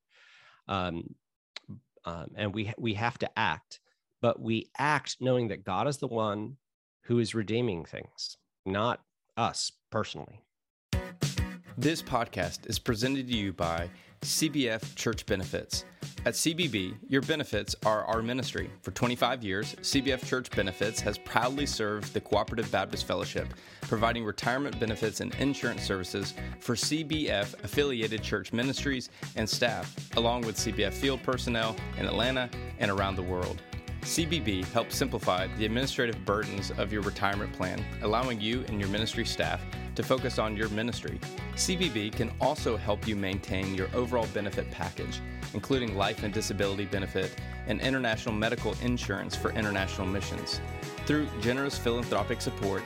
[0.68, 1.16] Um,
[2.06, 3.80] um, and we we have to act
[4.22, 6.58] but we act knowing that god is the one
[7.06, 9.02] who is redeeming things not
[9.38, 10.42] us personally
[11.78, 13.90] this podcast is presented to you by
[14.22, 15.86] cbf church benefits
[16.26, 18.72] at CBB, your benefits are our ministry.
[18.82, 24.80] For 25 years, CBF Church Benefits has proudly served the Cooperative Baptist Fellowship, providing retirement
[24.80, 31.22] benefits and insurance services for CBF affiliated church ministries and staff, along with CBF field
[31.22, 33.62] personnel in Atlanta and around the world.
[34.06, 39.26] CBB helps simplify the administrative burdens of your retirement plan, allowing you and your ministry
[39.26, 39.62] staff
[39.96, 41.20] to focus on your ministry.
[41.56, 45.20] CBB can also help you maintain your overall benefit package
[45.56, 47.34] including life and disability benefit
[47.68, 50.60] and international medical insurance for international missions.
[51.06, 52.84] Through generous philanthropic support,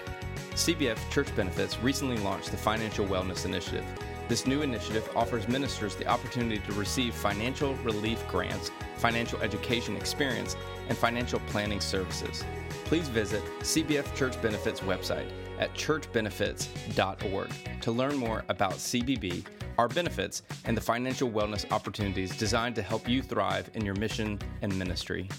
[0.52, 3.84] CBF Church Benefits recently launched the Financial Wellness Initiative.
[4.28, 10.56] This new initiative offers ministers the opportunity to receive financial relief grants, financial education experience,
[10.88, 12.44] and financial planning services.
[12.86, 19.46] Please visit CBF Church Benefits website at churchbenefits.org to learn more about CBB
[19.80, 24.38] our benefits, and the financial wellness opportunities designed to help you thrive in your mission
[24.62, 25.30] and ministry.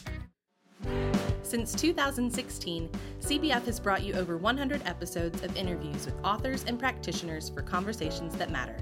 [1.42, 2.88] Since 2016,
[3.20, 8.34] CBF has brought you over 100 episodes of interviews with authors and practitioners for conversations
[8.36, 8.76] that matter.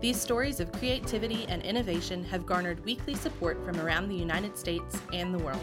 [0.00, 4.98] These stories of creativity and innovation have garnered weekly support from around the United States
[5.12, 5.60] and the world.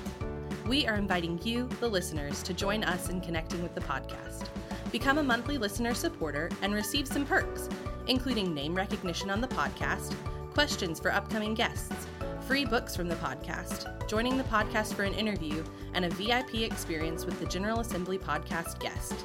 [0.68, 4.46] We are inviting you, the listeners, to join us in connecting with the podcast.
[4.92, 7.68] Become a monthly listener supporter and receive some perks,
[8.06, 10.14] including name recognition on the podcast,
[10.54, 12.06] questions for upcoming guests,
[12.42, 15.64] free books from the podcast, joining the podcast for an interview,
[15.96, 19.16] and a VIP experience with the General Assembly podcast guest.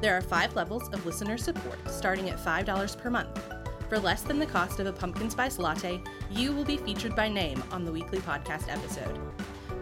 [0.00, 3.61] There are five levels of listener support, starting at $5 per month.
[3.92, 6.00] For less than the cost of a pumpkin spice latte,
[6.30, 9.20] you will be featured by name on the weekly podcast episode.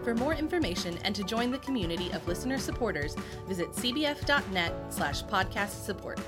[0.02, 3.14] For more information and to join the community of listener supporters,
[3.46, 6.18] visit cbf.net slash podcast support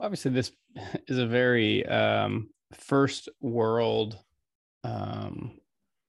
[0.00, 0.52] obviously this
[1.06, 4.18] is a very um, first world
[4.84, 5.60] um,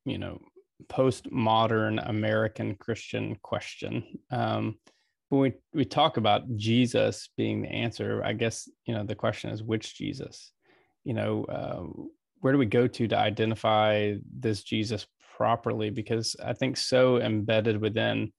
[0.06, 0.40] you know
[0.88, 4.78] postmodern american christian question um,
[5.30, 9.50] when we, we talk about jesus being the answer i guess you know the question
[9.50, 10.52] is which jesus
[11.04, 11.84] you know uh,
[12.40, 17.80] where do we go to to identify this jesus properly because i think so embedded
[17.80, 18.32] within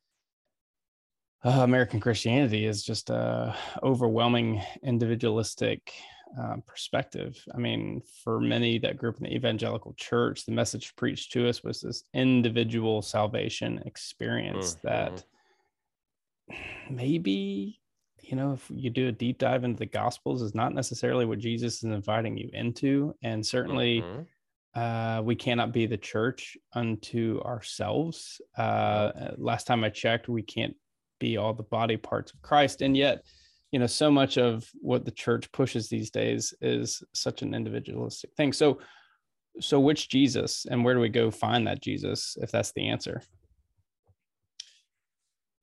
[1.44, 5.92] uh, American Christianity is just a overwhelming individualistic
[6.38, 7.42] uh, perspective.
[7.55, 11.48] I mean, for many that grew up in the evangelical church, the message preached to
[11.48, 14.88] us was this individual salvation experience mm-hmm.
[14.88, 15.24] that
[16.90, 17.80] maybe
[18.22, 21.38] you know if you do a deep dive into the gospels is not necessarily what
[21.38, 24.80] jesus is inviting you into and certainly mm-hmm.
[24.80, 30.74] uh, we cannot be the church unto ourselves uh, last time i checked we can't
[31.18, 32.82] be all the body parts of Christ.
[32.82, 33.24] And yet,
[33.72, 38.30] you know, so much of what the church pushes these days is such an individualistic
[38.37, 38.52] thing.
[38.52, 38.78] So,
[39.61, 43.22] so which Jesus and where do we go find that Jesus if that's the answer?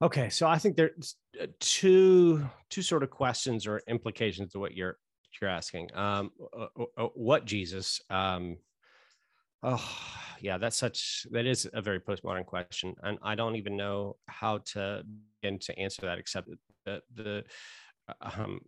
[0.02, 4.76] Okay, so I think there's uh, two two sort of questions or implications to what
[4.76, 4.98] you're
[5.42, 5.90] you're asking.
[5.96, 8.02] Um, uh, uh, what Jesus?
[8.10, 8.58] Um,
[9.64, 9.84] oh,
[10.42, 14.60] yeah, that's such that is a very postmodern question, and I don't even know how
[14.74, 15.04] to
[15.42, 16.50] begin to answer that except
[16.86, 17.44] the the
[18.20, 18.60] um,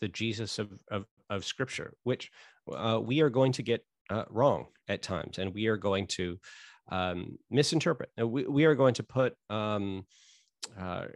[0.00, 2.30] the Jesus of of, of Scripture, which
[2.72, 6.38] uh, we are going to get uh, wrong at times, and we are going to
[6.92, 8.10] um, misinterpret.
[8.16, 10.04] We, we are going to put um,
[10.80, 11.06] uh,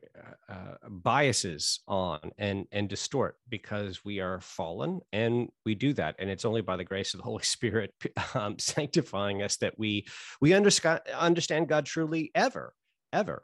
[0.49, 6.31] uh, biases on and and distort because we are fallen and we do that and
[6.31, 7.93] it's only by the grace of the holy spirit
[8.35, 10.07] um, sanctifying us that we
[10.41, 12.73] we understand understand god truly ever
[13.13, 13.43] ever.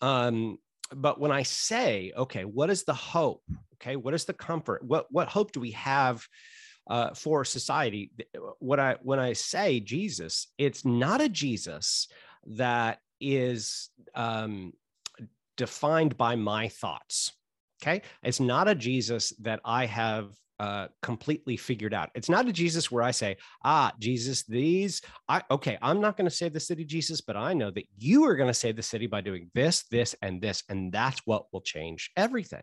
[0.00, 0.58] Um,
[0.92, 3.42] but when i say okay what is the hope?
[3.74, 4.84] Okay what is the comfort?
[4.84, 6.26] What what hope do we have
[6.88, 8.10] uh, for society?
[8.58, 12.08] What i when i say jesus it's not a jesus
[12.46, 14.72] that is um,
[15.56, 17.32] defined by my thoughts.
[17.82, 18.02] Okay.
[18.22, 22.10] It's not a Jesus that I have uh, completely figured out.
[22.14, 26.28] It's not a Jesus where I say, ah, Jesus, these, I, okay, I'm not going
[26.28, 28.82] to save the city, Jesus, but I know that you are going to save the
[28.82, 30.62] city by doing this, this, and this.
[30.68, 32.62] And that's what will change everything.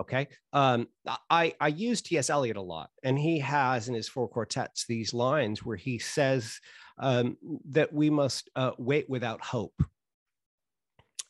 [0.00, 0.28] Okay.
[0.52, 0.88] Um,
[1.28, 2.30] I, I use T.S.
[2.30, 6.60] Eliot a lot, and he has in his four quartets these lines where he says
[6.98, 7.36] um,
[7.70, 9.82] that we must uh, wait without hope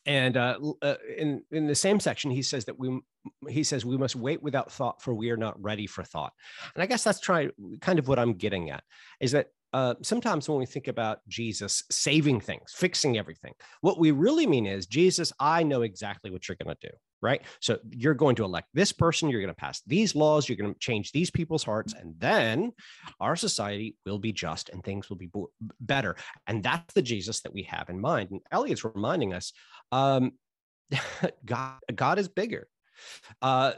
[0.09, 2.99] and uh, uh, in in the same section he says that we
[3.47, 6.33] he says we must wait without thought for we are not ready for thought.
[6.73, 8.83] And i guess that's try kind of what i'm getting at
[9.21, 14.09] is that uh, sometimes when we think about Jesus saving things, fixing everything, what we
[14.09, 17.41] really mean is, Jesus, I know exactly what you're going to do, right?
[17.59, 20.73] So you're going to elect this person, you're going to pass these laws, you're going
[20.73, 22.71] to change these people's hearts, and then
[23.19, 25.29] our society will be just and things will be
[25.81, 26.15] better.
[26.47, 28.31] And that's the Jesus that we have in mind.
[28.31, 29.53] And Eliot's reminding us
[29.91, 30.31] um,
[31.45, 32.67] God, God is bigger.
[33.41, 33.73] Uh,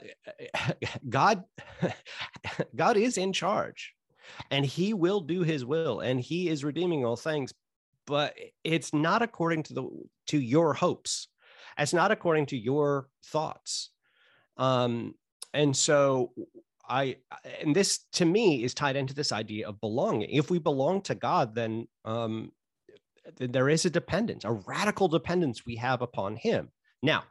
[1.10, 1.44] God,
[2.76, 3.94] God is in charge,
[4.50, 7.54] and He will do His will, and He is redeeming all things.
[8.08, 9.90] But it's not according to the
[10.28, 11.28] to your hopes.
[11.78, 13.90] It's not according to your thoughts.
[14.58, 15.16] Um,
[15.54, 16.32] and so
[16.88, 17.18] I
[17.62, 20.30] and this to me is tied into this idea of belonging.
[20.30, 22.52] If we belong to God, then um,
[23.38, 26.70] there is a dependence, a radical dependence we have upon him.
[27.02, 27.24] Now,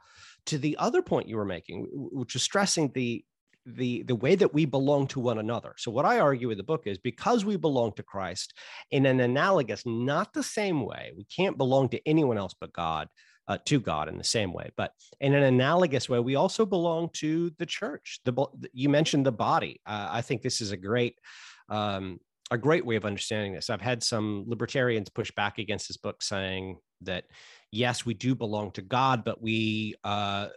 [0.47, 3.23] to the other point you were making, which is stressing the
[3.65, 5.75] the the way that we belong to one another.
[5.77, 8.53] So what I argue in the book is because we belong to Christ
[8.89, 13.07] in an analogous, not the same way, we can't belong to anyone else but God.
[13.51, 17.09] Uh, to God in the same way, but in an analogous way, we also belong
[17.11, 18.21] to the church.
[18.23, 18.33] The
[18.71, 19.81] you mentioned the body.
[19.85, 21.19] Uh, I think this is a great
[21.67, 23.69] um, a great way of understanding this.
[23.69, 27.25] I've had some libertarians push back against this book, saying that
[27.73, 30.47] yes, we do belong to God, but we uh,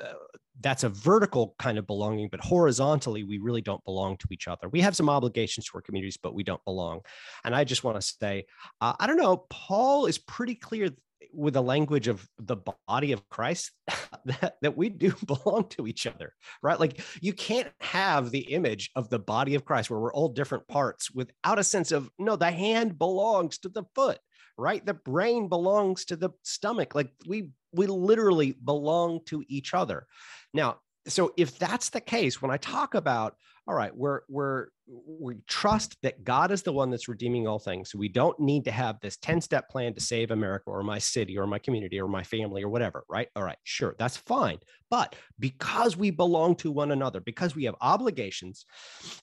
[0.61, 4.68] that's a vertical kind of belonging, but horizontally, we really don't belong to each other.
[4.68, 7.00] We have some obligations to our communities, but we don't belong.
[7.44, 8.46] And I just want to say,
[8.80, 10.90] uh, I don't know, Paul is pretty clear
[11.33, 13.72] with the language of the body of Christ
[14.24, 16.79] that, that we do belong to each other, right?
[16.79, 20.66] Like you can't have the image of the body of Christ where we're all different
[20.68, 24.18] parts without a sense of no, the hand belongs to the foot,
[24.57, 24.85] right?
[24.85, 26.94] The brain belongs to the stomach.
[26.94, 30.07] Like we we literally belong to each other.
[30.53, 33.35] Now, so if that's the case, when I talk about
[33.66, 37.94] all right, we're we're we trust that God is the one that's redeeming all things.
[37.94, 41.46] We don't need to have this 10-step plan to save America or my city or
[41.46, 43.29] my community or my family or whatever, right?
[43.35, 44.59] All right, sure, that's fine.
[44.90, 48.66] But because we belong to one another, because we have obligations,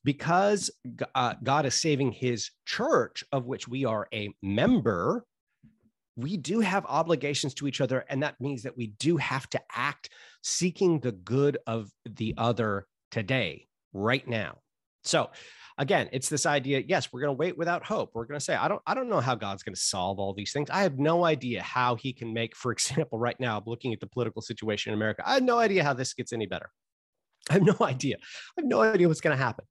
[0.04, 0.72] because
[1.14, 5.24] uh, God is saving his church of which we are a member,
[6.18, 9.62] we do have obligations to each other and that means that we do have to
[9.74, 10.10] act
[10.42, 14.58] seeking the good of the other today right now.
[15.04, 15.30] So
[15.78, 18.12] again, it's this idea, yes, we're going to wait without hope.
[18.14, 20.34] We're going to say, I don't I don't know how God's going to solve all
[20.34, 20.70] these things.
[20.70, 24.08] I have no idea how he can make for example right now looking at the
[24.08, 25.24] political situation in America.
[25.26, 26.70] I have no idea how this gets any better.
[27.50, 28.18] I have no idea.
[28.58, 29.66] I have no idea what's going to happen.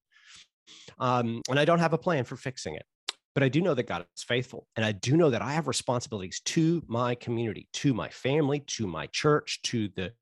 [0.99, 2.85] Um, and I don't have a plan for fixing it.
[3.33, 4.67] But I do know that God is faithful.
[4.75, 8.89] And I do know that I have responsibilities to my community, to my family, to
[8.89, 10.13] my church, to the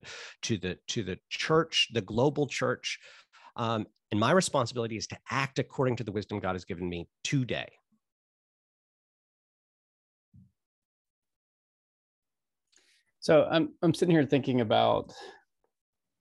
[0.43, 2.99] to the to the church, the global church,
[3.59, 7.09] um, and my responsibility is to act according to the wisdom God has given me
[7.25, 7.69] today.
[13.21, 15.13] So I'm I'm sitting here thinking about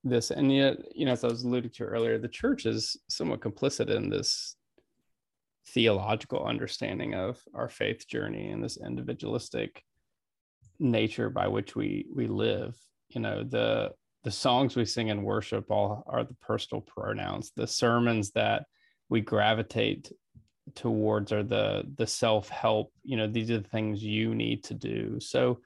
[0.04, 3.40] this, and yet, you know, as I was alluding to earlier, the church is somewhat
[3.40, 4.56] complicit in this
[5.70, 9.84] theological understanding of our faith journey and this individualistic
[10.80, 12.76] nature by which we we live.
[13.10, 13.94] You know, the
[14.28, 17.54] the songs we sing in worship all are the personal pronouns.
[17.56, 18.66] The sermons that
[19.08, 20.12] we gravitate
[20.76, 25.18] towards are the the self-help you know these are the things you need to do.
[25.22, 25.62] So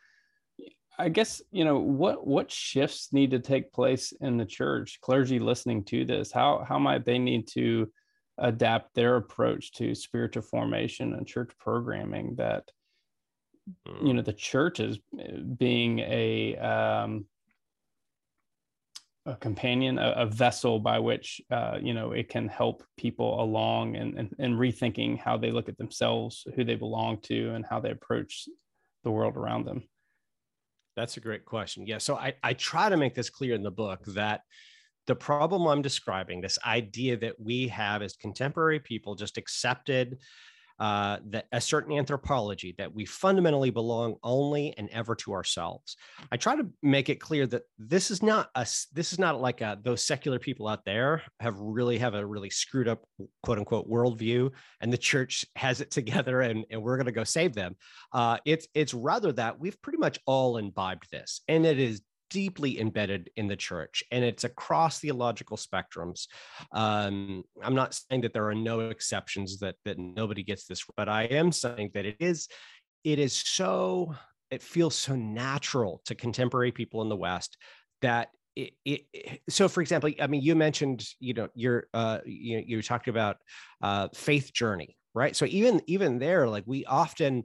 [1.00, 5.00] i guess you know what what shifts need to take place in the church?
[5.02, 7.92] Clergy listening to this how how might they need to
[8.38, 12.70] adapt their approach to spiritual formation and church programming that
[14.04, 17.26] you know the church is eh, being a um,
[19.26, 23.96] a companion, a, a vessel by which uh, you know it can help people along
[23.96, 27.80] and, and and rethinking how they look at themselves, who they belong to, and how
[27.80, 28.48] they approach
[29.04, 29.84] the world around them.
[30.96, 31.86] That's a great question.
[31.86, 34.42] Yeah, so I I try to make this clear in the book that
[35.08, 40.18] the problem I'm describing, this idea that we have as contemporary people just accepted
[40.82, 45.96] uh, that a certain anthropology that we fundamentally belong only and ever to ourselves.
[46.32, 48.88] I try to make it clear that this is not us.
[48.92, 52.50] This is not like a, those secular people out there have really have a really
[52.50, 53.04] screwed up
[53.44, 54.50] quote unquote worldview,
[54.82, 57.76] and the church has it together, and, and we're going to go save them.
[58.12, 62.02] Uh, it's it's rather that we've pretty much all imbibed this, and it is
[62.32, 66.28] deeply embedded in the church and it's across theological spectrums.
[66.72, 71.10] Um, i'm not saying that there are no exceptions that that nobody gets this but
[71.10, 72.48] i am saying that it is
[73.04, 74.16] it is so
[74.50, 77.58] it feels so natural to contemporary people in the west
[78.02, 82.64] that it, it, so for example i mean you mentioned you know you're uh you,
[82.66, 83.38] you talked about
[83.82, 85.36] uh faith journey right?
[85.36, 87.44] So even even there like we often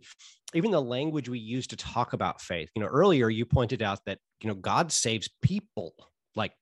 [0.54, 3.98] even the language we use to talk about faith you know earlier you pointed out
[4.06, 5.92] that you know god saves people
[6.36, 6.52] like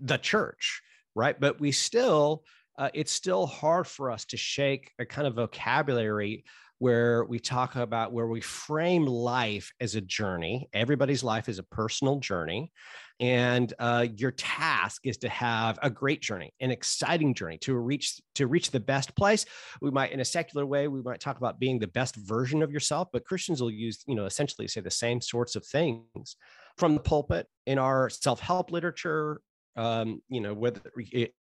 [0.00, 0.80] the church
[1.14, 1.38] right?
[1.38, 2.44] But we still
[2.78, 6.44] uh, it's still hard for us to shake a kind of vocabulary
[6.80, 10.66] where we talk about where we frame life as a journey.
[10.72, 12.72] Everybody's life is a personal journey.
[13.20, 18.18] And uh, your task is to have a great journey, an exciting journey to reach
[18.36, 19.44] to reach the best place.
[19.82, 22.72] We might, in a secular way, we might talk about being the best version of
[22.72, 26.36] yourself, but Christians will use, you know, essentially say the same sorts of things
[26.78, 29.42] from the pulpit in our self-help literature
[29.76, 30.80] um, you know, whether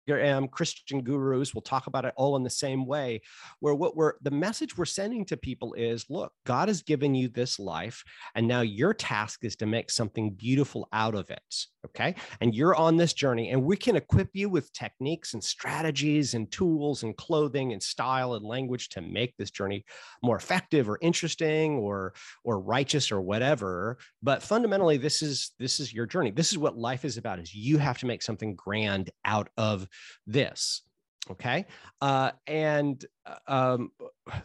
[0.09, 3.21] am Christian gurus will talk about it all in the same way,
[3.61, 7.29] where what we're the message we're sending to people is look, God has given you
[7.29, 8.03] this life,
[8.35, 11.43] and now your task is to make something beautiful out of it.
[11.87, 12.17] Okay.
[12.41, 16.51] And you're on this journey, and we can equip you with techniques and strategies and
[16.51, 19.85] tools and clothing and style and language to make this journey
[20.23, 22.15] more effective or interesting or
[22.45, 23.97] or righteous or whatever.
[24.23, 26.31] But fundamentally, this is this is your journey.
[26.31, 29.89] This is what life is about, is you have to make something grand out of
[30.27, 30.83] this
[31.31, 31.67] okay?
[32.01, 33.91] Uh, and uh, um,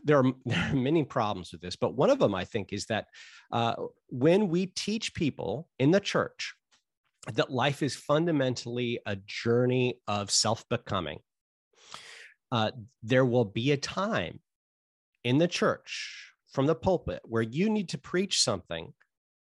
[0.03, 2.85] there, are, there are many problems with this but one of them i think is
[2.85, 3.07] that
[3.51, 3.75] uh,
[4.09, 6.53] when we teach people in the church
[7.33, 11.19] that life is fundamentally a journey of self-becoming
[12.51, 12.71] uh,
[13.01, 14.39] there will be a time
[15.23, 18.93] in the church from the pulpit where you need to preach something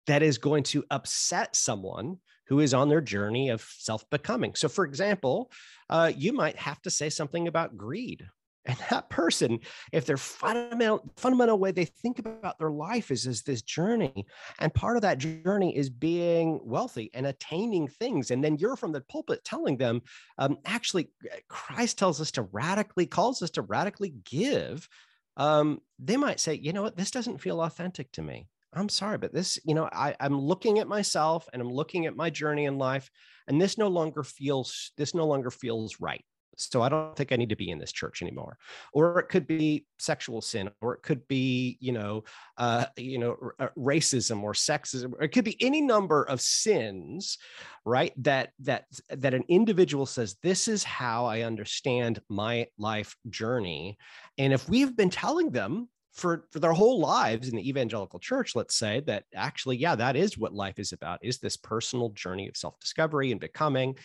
[0.07, 2.17] that is going to upset someone
[2.49, 4.55] who is on their journey of self becoming.
[4.55, 5.51] So, for example,
[5.89, 8.27] uh, you might have to say something about greed.
[8.65, 9.59] And that person,
[9.93, 14.25] if their fundamental fundamental way they think about their life is is this journey,
[14.59, 18.91] and part of that journey is being wealthy and attaining things, and then you're from
[18.91, 20.01] the pulpit telling them,
[20.37, 21.09] um, actually,
[21.47, 24.89] Christ tells us to radically calls us to radically give.
[25.37, 28.47] Um, they might say, you know what, this doesn't feel authentic to me.
[28.73, 32.15] I'm sorry, but this, you know, I, I'm looking at myself and I'm looking at
[32.15, 33.09] my journey in life,
[33.47, 36.23] and this no longer feels this no longer feels right.
[36.55, 38.57] So I don't think I need to be in this church anymore.
[38.91, 42.25] Or it could be sexual sin, or it could be, you know,
[42.57, 45.13] uh, you know, r- uh, racism or sexism.
[45.13, 47.37] Or it could be any number of sins,
[47.85, 48.11] right?
[48.23, 53.97] That that that an individual says, "This is how I understand my life journey,"
[54.37, 58.55] and if we've been telling them for, for their whole lives in the evangelical church,
[58.55, 62.47] let's say that actually, yeah, that is what life is about, is this personal journey
[62.47, 63.95] of self-discovery and becoming.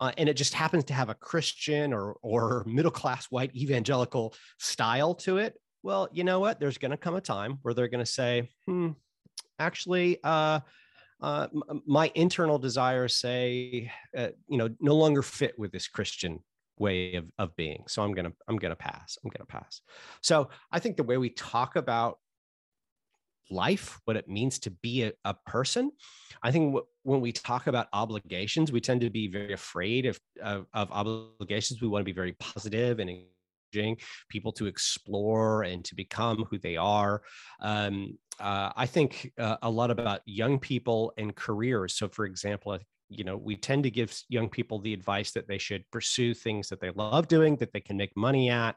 [0.00, 5.14] Uh, and it just happens to have a Christian or, or middle-class white evangelical style
[5.14, 5.54] to it.
[5.82, 6.60] Well, you know what?
[6.60, 8.90] There's going to come a time where they're going to say, hmm,
[9.58, 10.60] actually, uh,
[11.22, 11.48] uh,
[11.86, 16.40] my internal desires say, uh, you know, no longer fit with this Christian
[16.80, 17.84] way of, of being.
[17.86, 19.18] So I'm gonna I'm gonna pass.
[19.22, 19.82] I'm gonna pass.
[20.22, 22.18] So I think the way we talk about
[23.50, 25.90] life, what it means to be a, a person,
[26.42, 30.20] I think w- when we talk about obligations, we tend to be very afraid of,
[30.40, 31.80] of, of obligations.
[31.80, 36.58] We want to be very positive and encouraging people to explore and to become who
[36.58, 37.22] they are.
[37.60, 41.94] Um, uh, I think uh, a lot about young people and careers.
[41.94, 42.78] So, for example,
[43.10, 46.68] you know we tend to give young people the advice that they should pursue things
[46.68, 48.76] that they love doing that they can make money at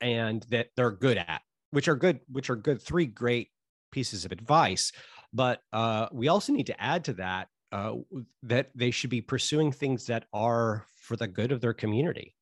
[0.00, 1.40] and that they're good at
[1.72, 3.48] which are good which are good three great
[3.90, 4.92] pieces of advice.
[5.32, 7.94] But uh, we also need to add to that uh,
[8.42, 12.34] that they should be pursuing things that are for the good of their community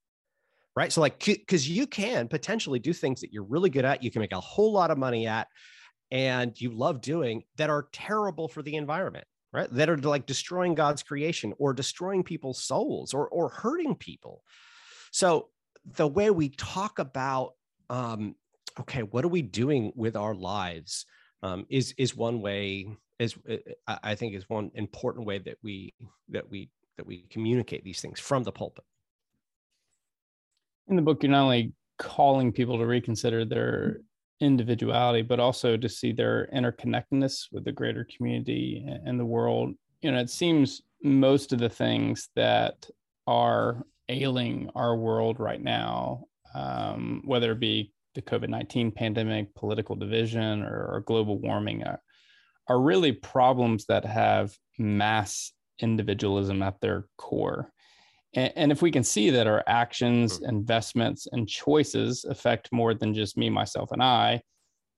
[0.76, 0.92] right?
[0.92, 4.20] So like because you can potentially do things that you're really good at you can
[4.20, 5.48] make a whole lot of money at
[6.12, 10.74] and you love doing that are terrible for the environment right that are like destroying
[10.74, 14.42] god's creation or destroying people's souls or or hurting people.
[15.10, 15.48] So
[15.84, 17.54] the way we talk about
[17.88, 18.34] um,
[18.78, 21.06] okay what are we doing with our lives
[21.42, 22.88] um, is is one way
[23.18, 23.56] is uh,
[24.02, 25.94] i think is one important way that we
[26.28, 28.84] that we that we communicate these things from the pulpit.
[30.88, 34.00] In the book you're not only calling people to reconsider their
[34.40, 39.74] individuality, but also to see their interconnectedness with the greater community and the world.
[40.02, 42.88] You know, it seems most of the things that
[43.26, 46.24] are ailing our world right now,
[46.54, 51.96] um, whether it be the COVID 19 pandemic, political division, or, or global warming, uh,
[52.68, 57.72] are really problems that have mass individualism at their core.
[58.34, 60.46] And, and if we can see that our actions, hmm.
[60.46, 64.42] investments, and choices affect more than just me, myself, and I,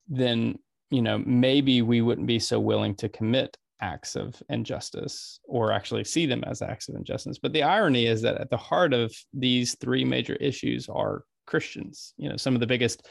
[0.08, 0.58] then
[0.90, 6.04] you know maybe we wouldn't be so willing to commit acts of injustice or actually
[6.04, 7.38] see them as acts of injustice.
[7.38, 12.14] But the irony is that at the heart of these three major issues are Christians.
[12.16, 13.08] You know, some of the biggest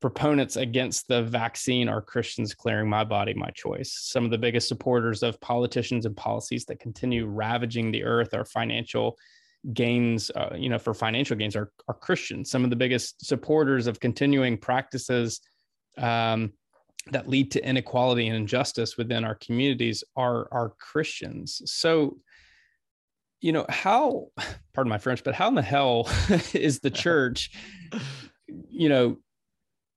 [0.00, 3.96] proponents against the vaccine are Christians clearing my body, my choice.
[4.00, 8.44] Some of the biggest supporters of politicians and policies that continue ravaging the earth are
[8.44, 9.16] financial
[9.72, 12.50] gains, uh, you know, for financial gains are, are Christians.
[12.50, 15.40] Some of the biggest supporters of continuing practices
[15.98, 16.52] um,
[17.10, 21.62] that lead to inequality and injustice within our communities are, are Christians.
[21.66, 22.18] So,
[23.40, 24.28] you know, how,
[24.74, 26.08] pardon my French, but how in the hell
[26.54, 27.50] is the church,
[28.48, 29.18] you know,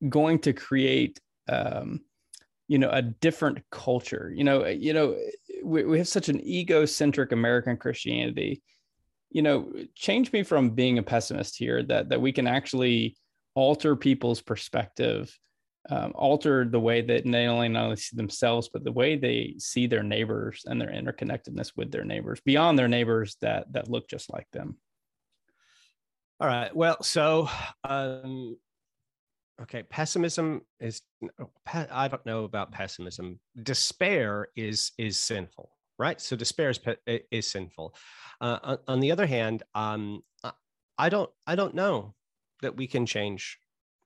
[0.07, 2.01] going to create, um,
[2.67, 4.31] you know, a different culture?
[4.33, 5.17] You know, you know,
[5.63, 8.61] we, we have such an egocentric American Christianity
[9.33, 13.17] you know change me from being a pessimist here that that we can actually
[13.55, 15.35] alter people's perspective
[15.89, 19.55] um, alter the way that they only not only see themselves but the way they
[19.57, 24.07] see their neighbors and their interconnectedness with their neighbors beyond their neighbors that that look
[24.07, 24.77] just like them.
[26.39, 26.73] All right.
[26.73, 27.49] Well so
[27.83, 28.55] um
[29.61, 31.01] okay pessimism is
[31.93, 33.39] i don't know about pessimism.
[33.61, 35.69] Despair is is sinful
[36.03, 36.79] right so despair is,
[37.31, 37.95] is sinful.
[38.41, 40.21] Uh, on, the other hand, um,
[40.97, 42.13] I don't I don't know
[42.61, 43.57] that we can change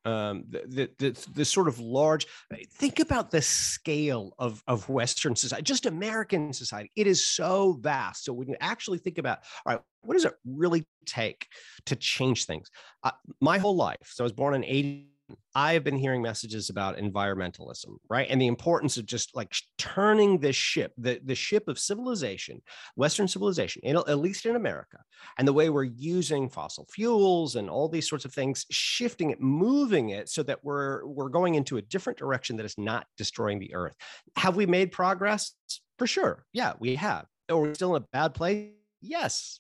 [0.06, 2.28] um, the, the, the, sort of large
[2.76, 6.92] think about the scale of, of western society just american society.
[6.96, 8.24] It is so vast.
[8.24, 11.48] So when you actually think about all right what does it really take
[11.88, 12.70] to change things?
[13.04, 15.17] Uh, my whole life so i was born in 80
[15.56, 18.28] I have been hearing messages about environmentalism, right?
[18.30, 22.62] And the importance of just like turning this ship, the, the ship of civilization,
[22.96, 25.00] Western civilization, in, at least in America,
[25.38, 29.42] and the way we're using fossil fuels and all these sorts of things, shifting it,
[29.42, 33.60] moving it so that we're, we're going into a different direction that is not destroying
[33.60, 33.96] the earth.
[34.38, 35.54] Have we made progress?
[35.98, 36.46] For sure.
[36.54, 37.26] Yeah, we have.
[37.50, 38.70] Are we still in a bad place?
[39.02, 39.60] Yes.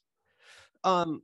[0.83, 1.21] Um,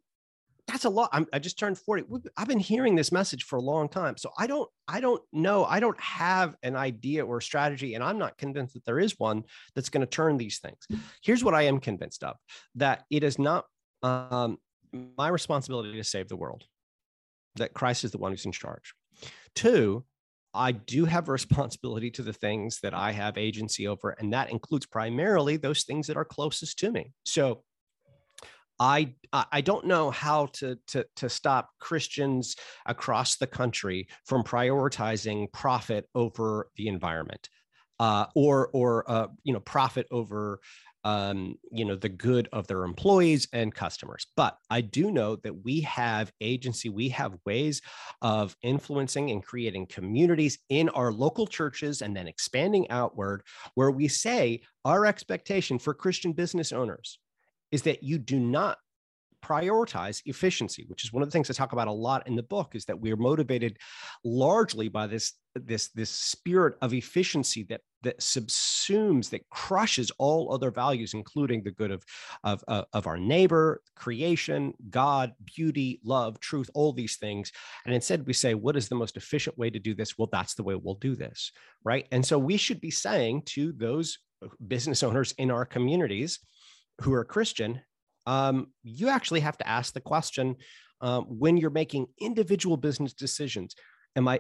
[0.74, 1.09] that's a lot.
[1.13, 2.05] I'm, i just turned 40.
[2.36, 4.17] I've been hearing this message for a long time.
[4.17, 5.65] So I don't, I don't know.
[5.65, 9.43] I don't have an idea or strategy, and I'm not convinced that there is one
[9.76, 10.88] that's going to turn these things.
[11.21, 12.38] Here's what I am convinced of
[12.74, 13.65] that it is not
[14.01, 14.57] um,
[15.15, 16.63] my responsibility to save the world,
[17.55, 18.95] that Christ is the one who's in charge.
[19.53, 20.03] Two,
[20.55, 24.49] I do have a responsibility to the things that I have agency over, and that
[24.49, 27.11] includes primarily those things that are closest to me.
[27.26, 27.61] So
[28.84, 35.52] I I don't know how to to to stop Christians across the country from prioritizing
[35.54, 37.48] profit over the environment,
[38.02, 40.60] uh, or or uh, you know profit over
[41.06, 44.28] um, you know the good of their employees and customers.
[44.36, 47.82] But I do know that we have agency, we have ways
[48.22, 53.44] of influencing and creating communities in our local churches, and then expanding outward,
[53.76, 57.18] where we say our expectation for Christian business owners
[57.74, 58.78] is that you do not
[59.43, 62.43] prioritize efficiency which is one of the things i talk about a lot in the
[62.43, 63.78] book is that we're motivated
[64.24, 70.71] largely by this this this spirit of efficiency that that subsumes that crushes all other
[70.71, 72.03] values including the good of
[72.43, 77.51] of uh, of our neighbor creation god beauty love truth all these things.
[77.86, 80.17] And instead we say what is the most efficient way to do this?
[80.17, 81.51] Well that's the way we'll do this
[81.84, 82.07] right?
[82.11, 84.19] And so we should be saying to those
[84.67, 86.39] business owners in our communities
[87.02, 87.82] who are Christian,
[88.26, 90.56] um, you actually have to ask the question
[91.02, 93.76] um, when you're making individual business decisions
[94.16, 94.39] am i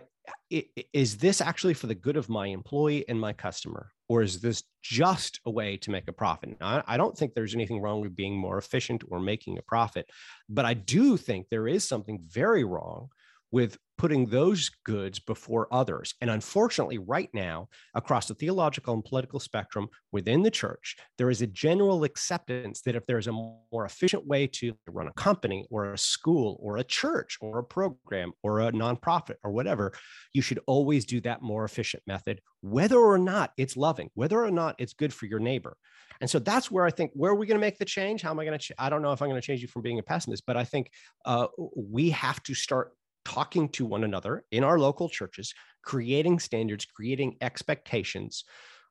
[0.93, 3.91] is this actually for the good of my employee and my customer?
[4.07, 6.57] Or is this just a way to make a profit?
[6.61, 10.09] Now, i don't think there's anything wrong with being more efficient or making a profit
[10.47, 13.09] but i do think there is something very wrong
[13.53, 16.15] with putting those goods before others.
[16.21, 21.43] And unfortunately, right now, across the theological and political spectrum within the church, there is
[21.43, 25.93] a general acceptance that if there's a more efficient way to run a company or
[25.93, 29.93] a school or a church or a program or a nonprofit or whatever,
[30.33, 34.51] you should always do that more efficient method, whether or not it's loving, whether or
[34.51, 35.77] not it's good for your neighbor.
[36.21, 38.23] And so that's where I think where are we going to make the change?
[38.23, 38.65] How am I going to?
[38.65, 40.57] Ch- I don't know if I'm going to change you from being a pessimist, but
[40.57, 40.89] I think
[41.25, 42.93] uh, we have to start
[43.25, 45.53] talking to one another in our local churches,
[45.83, 48.43] creating standards, creating expectations,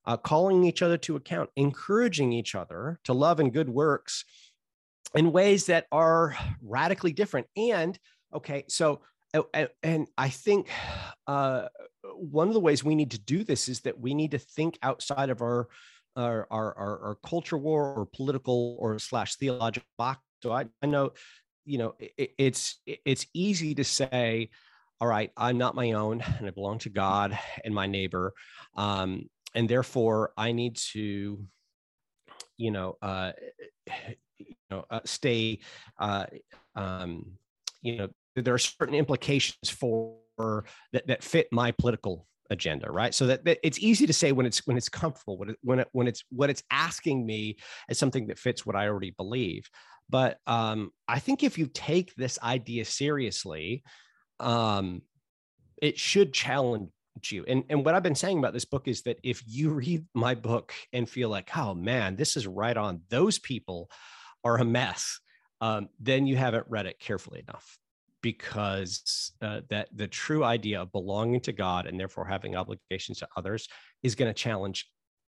[0.07, 4.25] uh, calling each other to account, encouraging each other to love and good works
[5.15, 7.47] in ways that are radically different.
[7.57, 7.99] And
[8.35, 9.01] okay, so
[9.83, 10.69] and I think
[11.27, 11.69] uh,
[12.15, 14.79] one of the ways we need to do this is that we need to think
[14.83, 15.69] outside of our
[16.17, 20.21] our our, our, culture war or political or slash theological box.
[20.43, 21.13] So I, I know
[21.65, 24.51] you know it, it's it's easy to say
[25.01, 28.33] all right i'm not my own and i belong to god and my neighbor
[28.77, 31.39] um, and therefore i need to
[32.57, 33.33] you know uh,
[34.39, 35.59] you know uh, stay
[35.99, 36.27] uh,
[36.75, 37.33] um,
[37.81, 40.17] you know there are certain implications for
[40.93, 43.15] that, that fit my political agenda right?
[43.15, 45.79] So that, that, it's easy to say when it's when it's comfortable when it, when
[45.81, 47.57] it, when it's what it's asking me
[47.89, 49.69] is something that fits what i already believe
[50.13, 53.83] but um, I think if you take this idea seriously,
[54.39, 55.01] um,
[55.81, 56.91] it should challenge
[57.31, 57.47] you.
[57.49, 60.35] And, and what I've been saying about this book is that if you read my
[60.35, 63.91] book and feel like, oh man, this is right on, those people
[64.45, 65.19] are a mess,
[65.63, 67.79] um, then you haven't read it carefully enough
[68.21, 73.29] because uh, that the true idea of belonging to God and therefore having obligations to
[73.35, 73.67] others
[74.03, 74.91] is going to challenge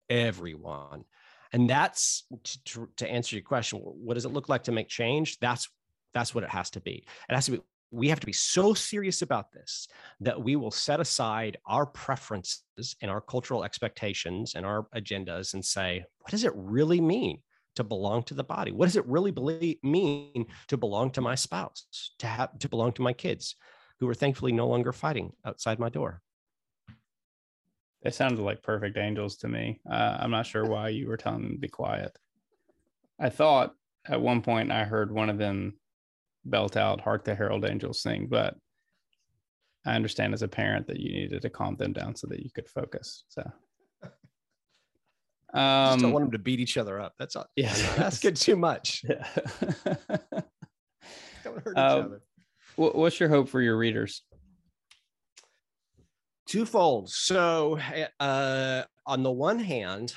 [0.10, 1.06] everyone
[1.54, 2.26] and that's
[2.66, 5.40] to, to answer your question what does it look like to make change?
[5.40, 5.70] That's
[6.14, 7.06] that's what it has to be.
[7.30, 7.60] It has to be
[7.92, 9.88] we have to be so serious about this
[10.20, 15.64] that we will set aside our preferences and our cultural expectations and our agendas and
[15.64, 17.42] say what does it really mean
[17.76, 18.72] to belong to the body?
[18.72, 22.94] What does it really believe, mean to belong to my spouse to have to belong
[22.94, 23.56] to my kids
[24.00, 26.22] who are thankfully no longer fighting outside my door
[28.06, 29.82] they sounded like perfect angels to me.
[29.90, 32.16] Uh, I'm not sure why you were telling them to be quiet.
[33.20, 33.74] I thought
[34.08, 35.80] at one point I heard one of them
[36.46, 38.56] belt out "Hark the Herald Angels Sing," but
[39.88, 42.52] I understand as a parent that you needed to calm them down so that you
[42.54, 43.26] could focus.
[43.28, 43.44] So.
[45.54, 47.14] Um, don't want them to beat each other up.
[47.18, 47.46] That's all.
[47.56, 49.06] Yeah, that's good too much.
[49.10, 49.26] Yeah.
[51.46, 52.22] don't hurt each uh, other.
[52.76, 54.24] What's your hope for your readers?
[56.46, 57.10] Twofold.
[57.10, 60.14] So, eh, uh, on the one hand,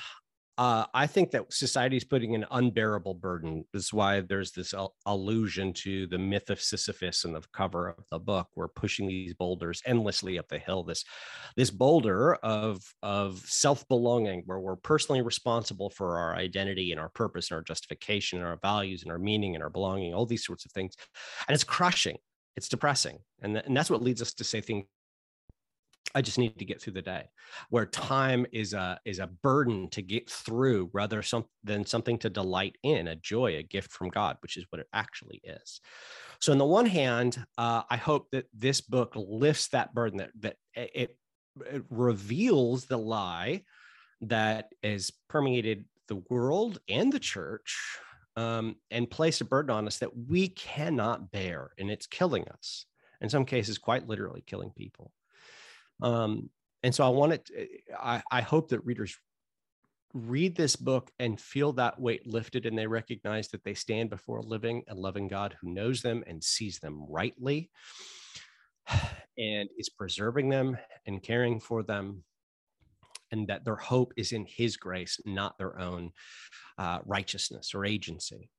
[0.59, 3.63] uh, I think that society is putting an unbearable burden.
[3.71, 7.95] This is why there's this al- allusion to the myth of Sisyphus in the cover
[7.97, 8.49] of the book.
[8.57, 10.83] We're pushing these boulders endlessly up the hill.
[10.83, 11.05] This,
[11.55, 17.09] this boulder of of self belonging, where we're personally responsible for our identity and our
[17.09, 20.45] purpose and our justification and our values and our meaning and our belonging, all these
[20.45, 20.93] sorts of things,
[21.47, 22.17] and it's crushing.
[22.57, 24.83] It's depressing, and, th- and that's what leads us to say things
[26.15, 27.29] I just need to get through the day,
[27.69, 32.29] where time is a is a burden to get through rather some, than something to
[32.29, 35.81] delight in, a joy, a gift from God, which is what it actually is.
[36.39, 40.31] So, on the one hand, uh, I hope that this book lifts that burden, that
[40.39, 41.15] that it,
[41.71, 43.63] it reveals the lie
[44.21, 47.77] that has permeated the world and the church,
[48.35, 52.85] um, and place a burden on us that we cannot bear, and it's killing us.
[53.21, 55.11] In some cases, quite literally killing people.
[56.01, 56.49] Um,
[56.83, 59.17] and so I wanted, to, I, I hope that readers
[60.13, 64.39] read this book and feel that weight lifted and they recognize that they stand before
[64.39, 67.69] a living and loving God who knows them and sees them rightly
[69.37, 72.23] and is preserving them and caring for them
[73.31, 76.11] and that their hope is in his grace not their own
[76.79, 78.49] uh, righteousness or agency.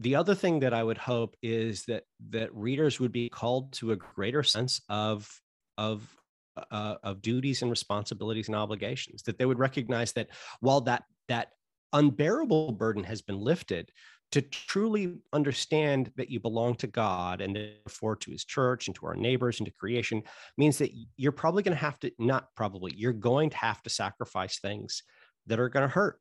[0.00, 3.92] The other thing that i would hope is that that readers would be called to
[3.92, 5.30] a greater sense of
[5.78, 6.06] of
[6.70, 10.28] uh, of duties and responsibilities and obligations that they would recognize that
[10.60, 11.48] while that that
[11.92, 13.90] unbearable burden has been lifted
[14.32, 19.06] to truly understand that you belong to God and therefore to his church and to
[19.06, 20.22] our neighbors and to creation
[20.58, 23.90] means that you're probably going to have to, not probably, you're going to have to
[23.90, 25.04] sacrifice things
[25.46, 26.18] that are going to hurt.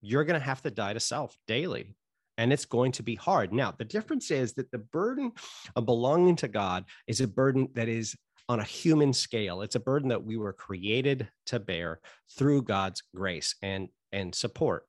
[0.00, 1.94] you're going to have to die to self daily
[2.38, 3.52] and it's going to be hard.
[3.52, 5.32] Now, the difference is that the burden
[5.74, 8.16] of belonging to God is a burden that is
[8.48, 9.62] on a human scale.
[9.62, 12.00] It's a burden that we were created to bear
[12.36, 14.84] through God's grace and, and support.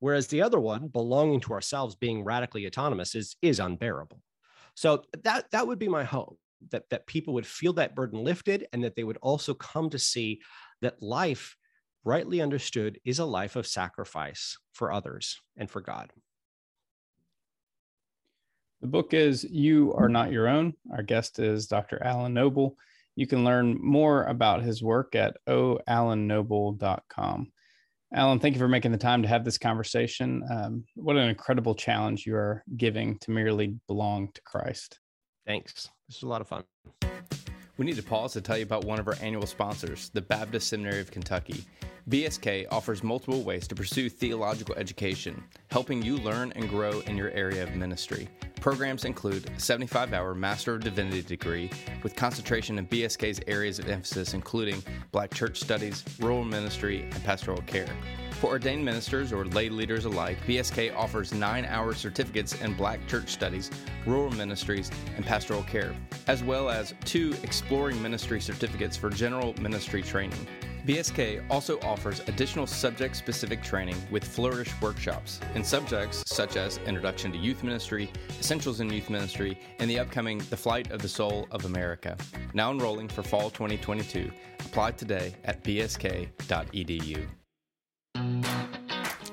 [0.00, 4.20] Whereas the other one, belonging to ourselves, being radically autonomous, is, is unbearable.
[4.74, 6.38] So that, that would be my hope
[6.70, 9.98] that, that people would feel that burden lifted and that they would also come to
[9.98, 10.40] see
[10.82, 11.56] that life,
[12.04, 16.12] rightly understood, is a life of sacrifice for others and for God.
[18.82, 20.74] The book is You Are Not Your Own.
[20.92, 22.02] Our guest is Dr.
[22.02, 22.76] Alan Noble.
[23.16, 27.52] You can learn more about his work at oalannoble.com.
[28.14, 30.42] Alan, thank you for making the time to have this conversation.
[30.48, 35.00] Um, what an incredible challenge you are giving to merely belong to Christ.
[35.46, 35.90] Thanks.
[36.08, 36.64] This was a lot of fun.
[37.78, 40.68] We need to pause to tell you about one of our annual sponsors, the Baptist
[40.68, 41.66] Seminary of Kentucky.
[42.08, 47.30] BSK offers multiple ways to pursue theological education, helping you learn and grow in your
[47.32, 48.28] area of ministry.
[48.62, 51.70] Programs include 75 hour Master of Divinity degree
[52.02, 57.60] with concentration in BSK's areas of emphasis, including Black church studies, rural ministry, and pastoral
[57.62, 57.94] care.
[58.40, 63.30] For ordained ministers or lay leaders alike, BSK offers nine hour certificates in Black church
[63.30, 63.70] studies,
[64.04, 65.94] rural ministries, and pastoral care,
[66.26, 70.46] as well as two exploring ministry certificates for general ministry training.
[70.86, 77.32] BSK also offers additional subject specific training with Flourish workshops in subjects such as Introduction
[77.32, 81.48] to Youth Ministry, Essentials in Youth Ministry, and the upcoming The Flight of the Soul
[81.50, 82.18] of America.
[82.52, 84.30] Now enrolling for fall 2022.
[84.60, 87.26] Apply today at bsk.edu.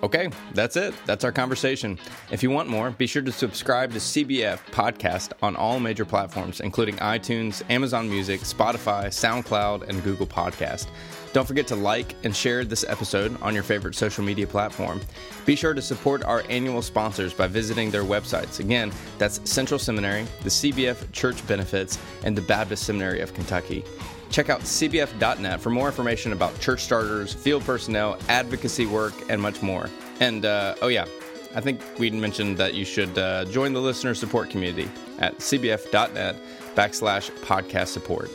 [0.03, 0.93] Okay, that's it.
[1.05, 1.97] That's our conversation.
[2.29, 6.59] If you want more, be sure to subscribe to CBF Podcast on all major platforms,
[6.59, 10.87] including iTunes, Amazon Music, Spotify, SoundCloud, and Google Podcast.
[11.31, 14.99] Don't forget to like and share this episode on your favorite social media platform.
[15.45, 18.59] Be sure to support our annual sponsors by visiting their websites.
[18.59, 23.85] Again, that's Central Seminary, the CBF Church Benefits, and the Baptist Seminary of Kentucky.
[24.33, 29.61] Check out cbf.net for more information about church starters, field personnel, advocacy work, and much
[29.61, 29.91] more.
[30.19, 31.05] And uh, oh, yeah,
[31.53, 36.35] I think we mentioned that you should uh, join the listener support community at cbf.net
[36.73, 38.31] backslash podcast support.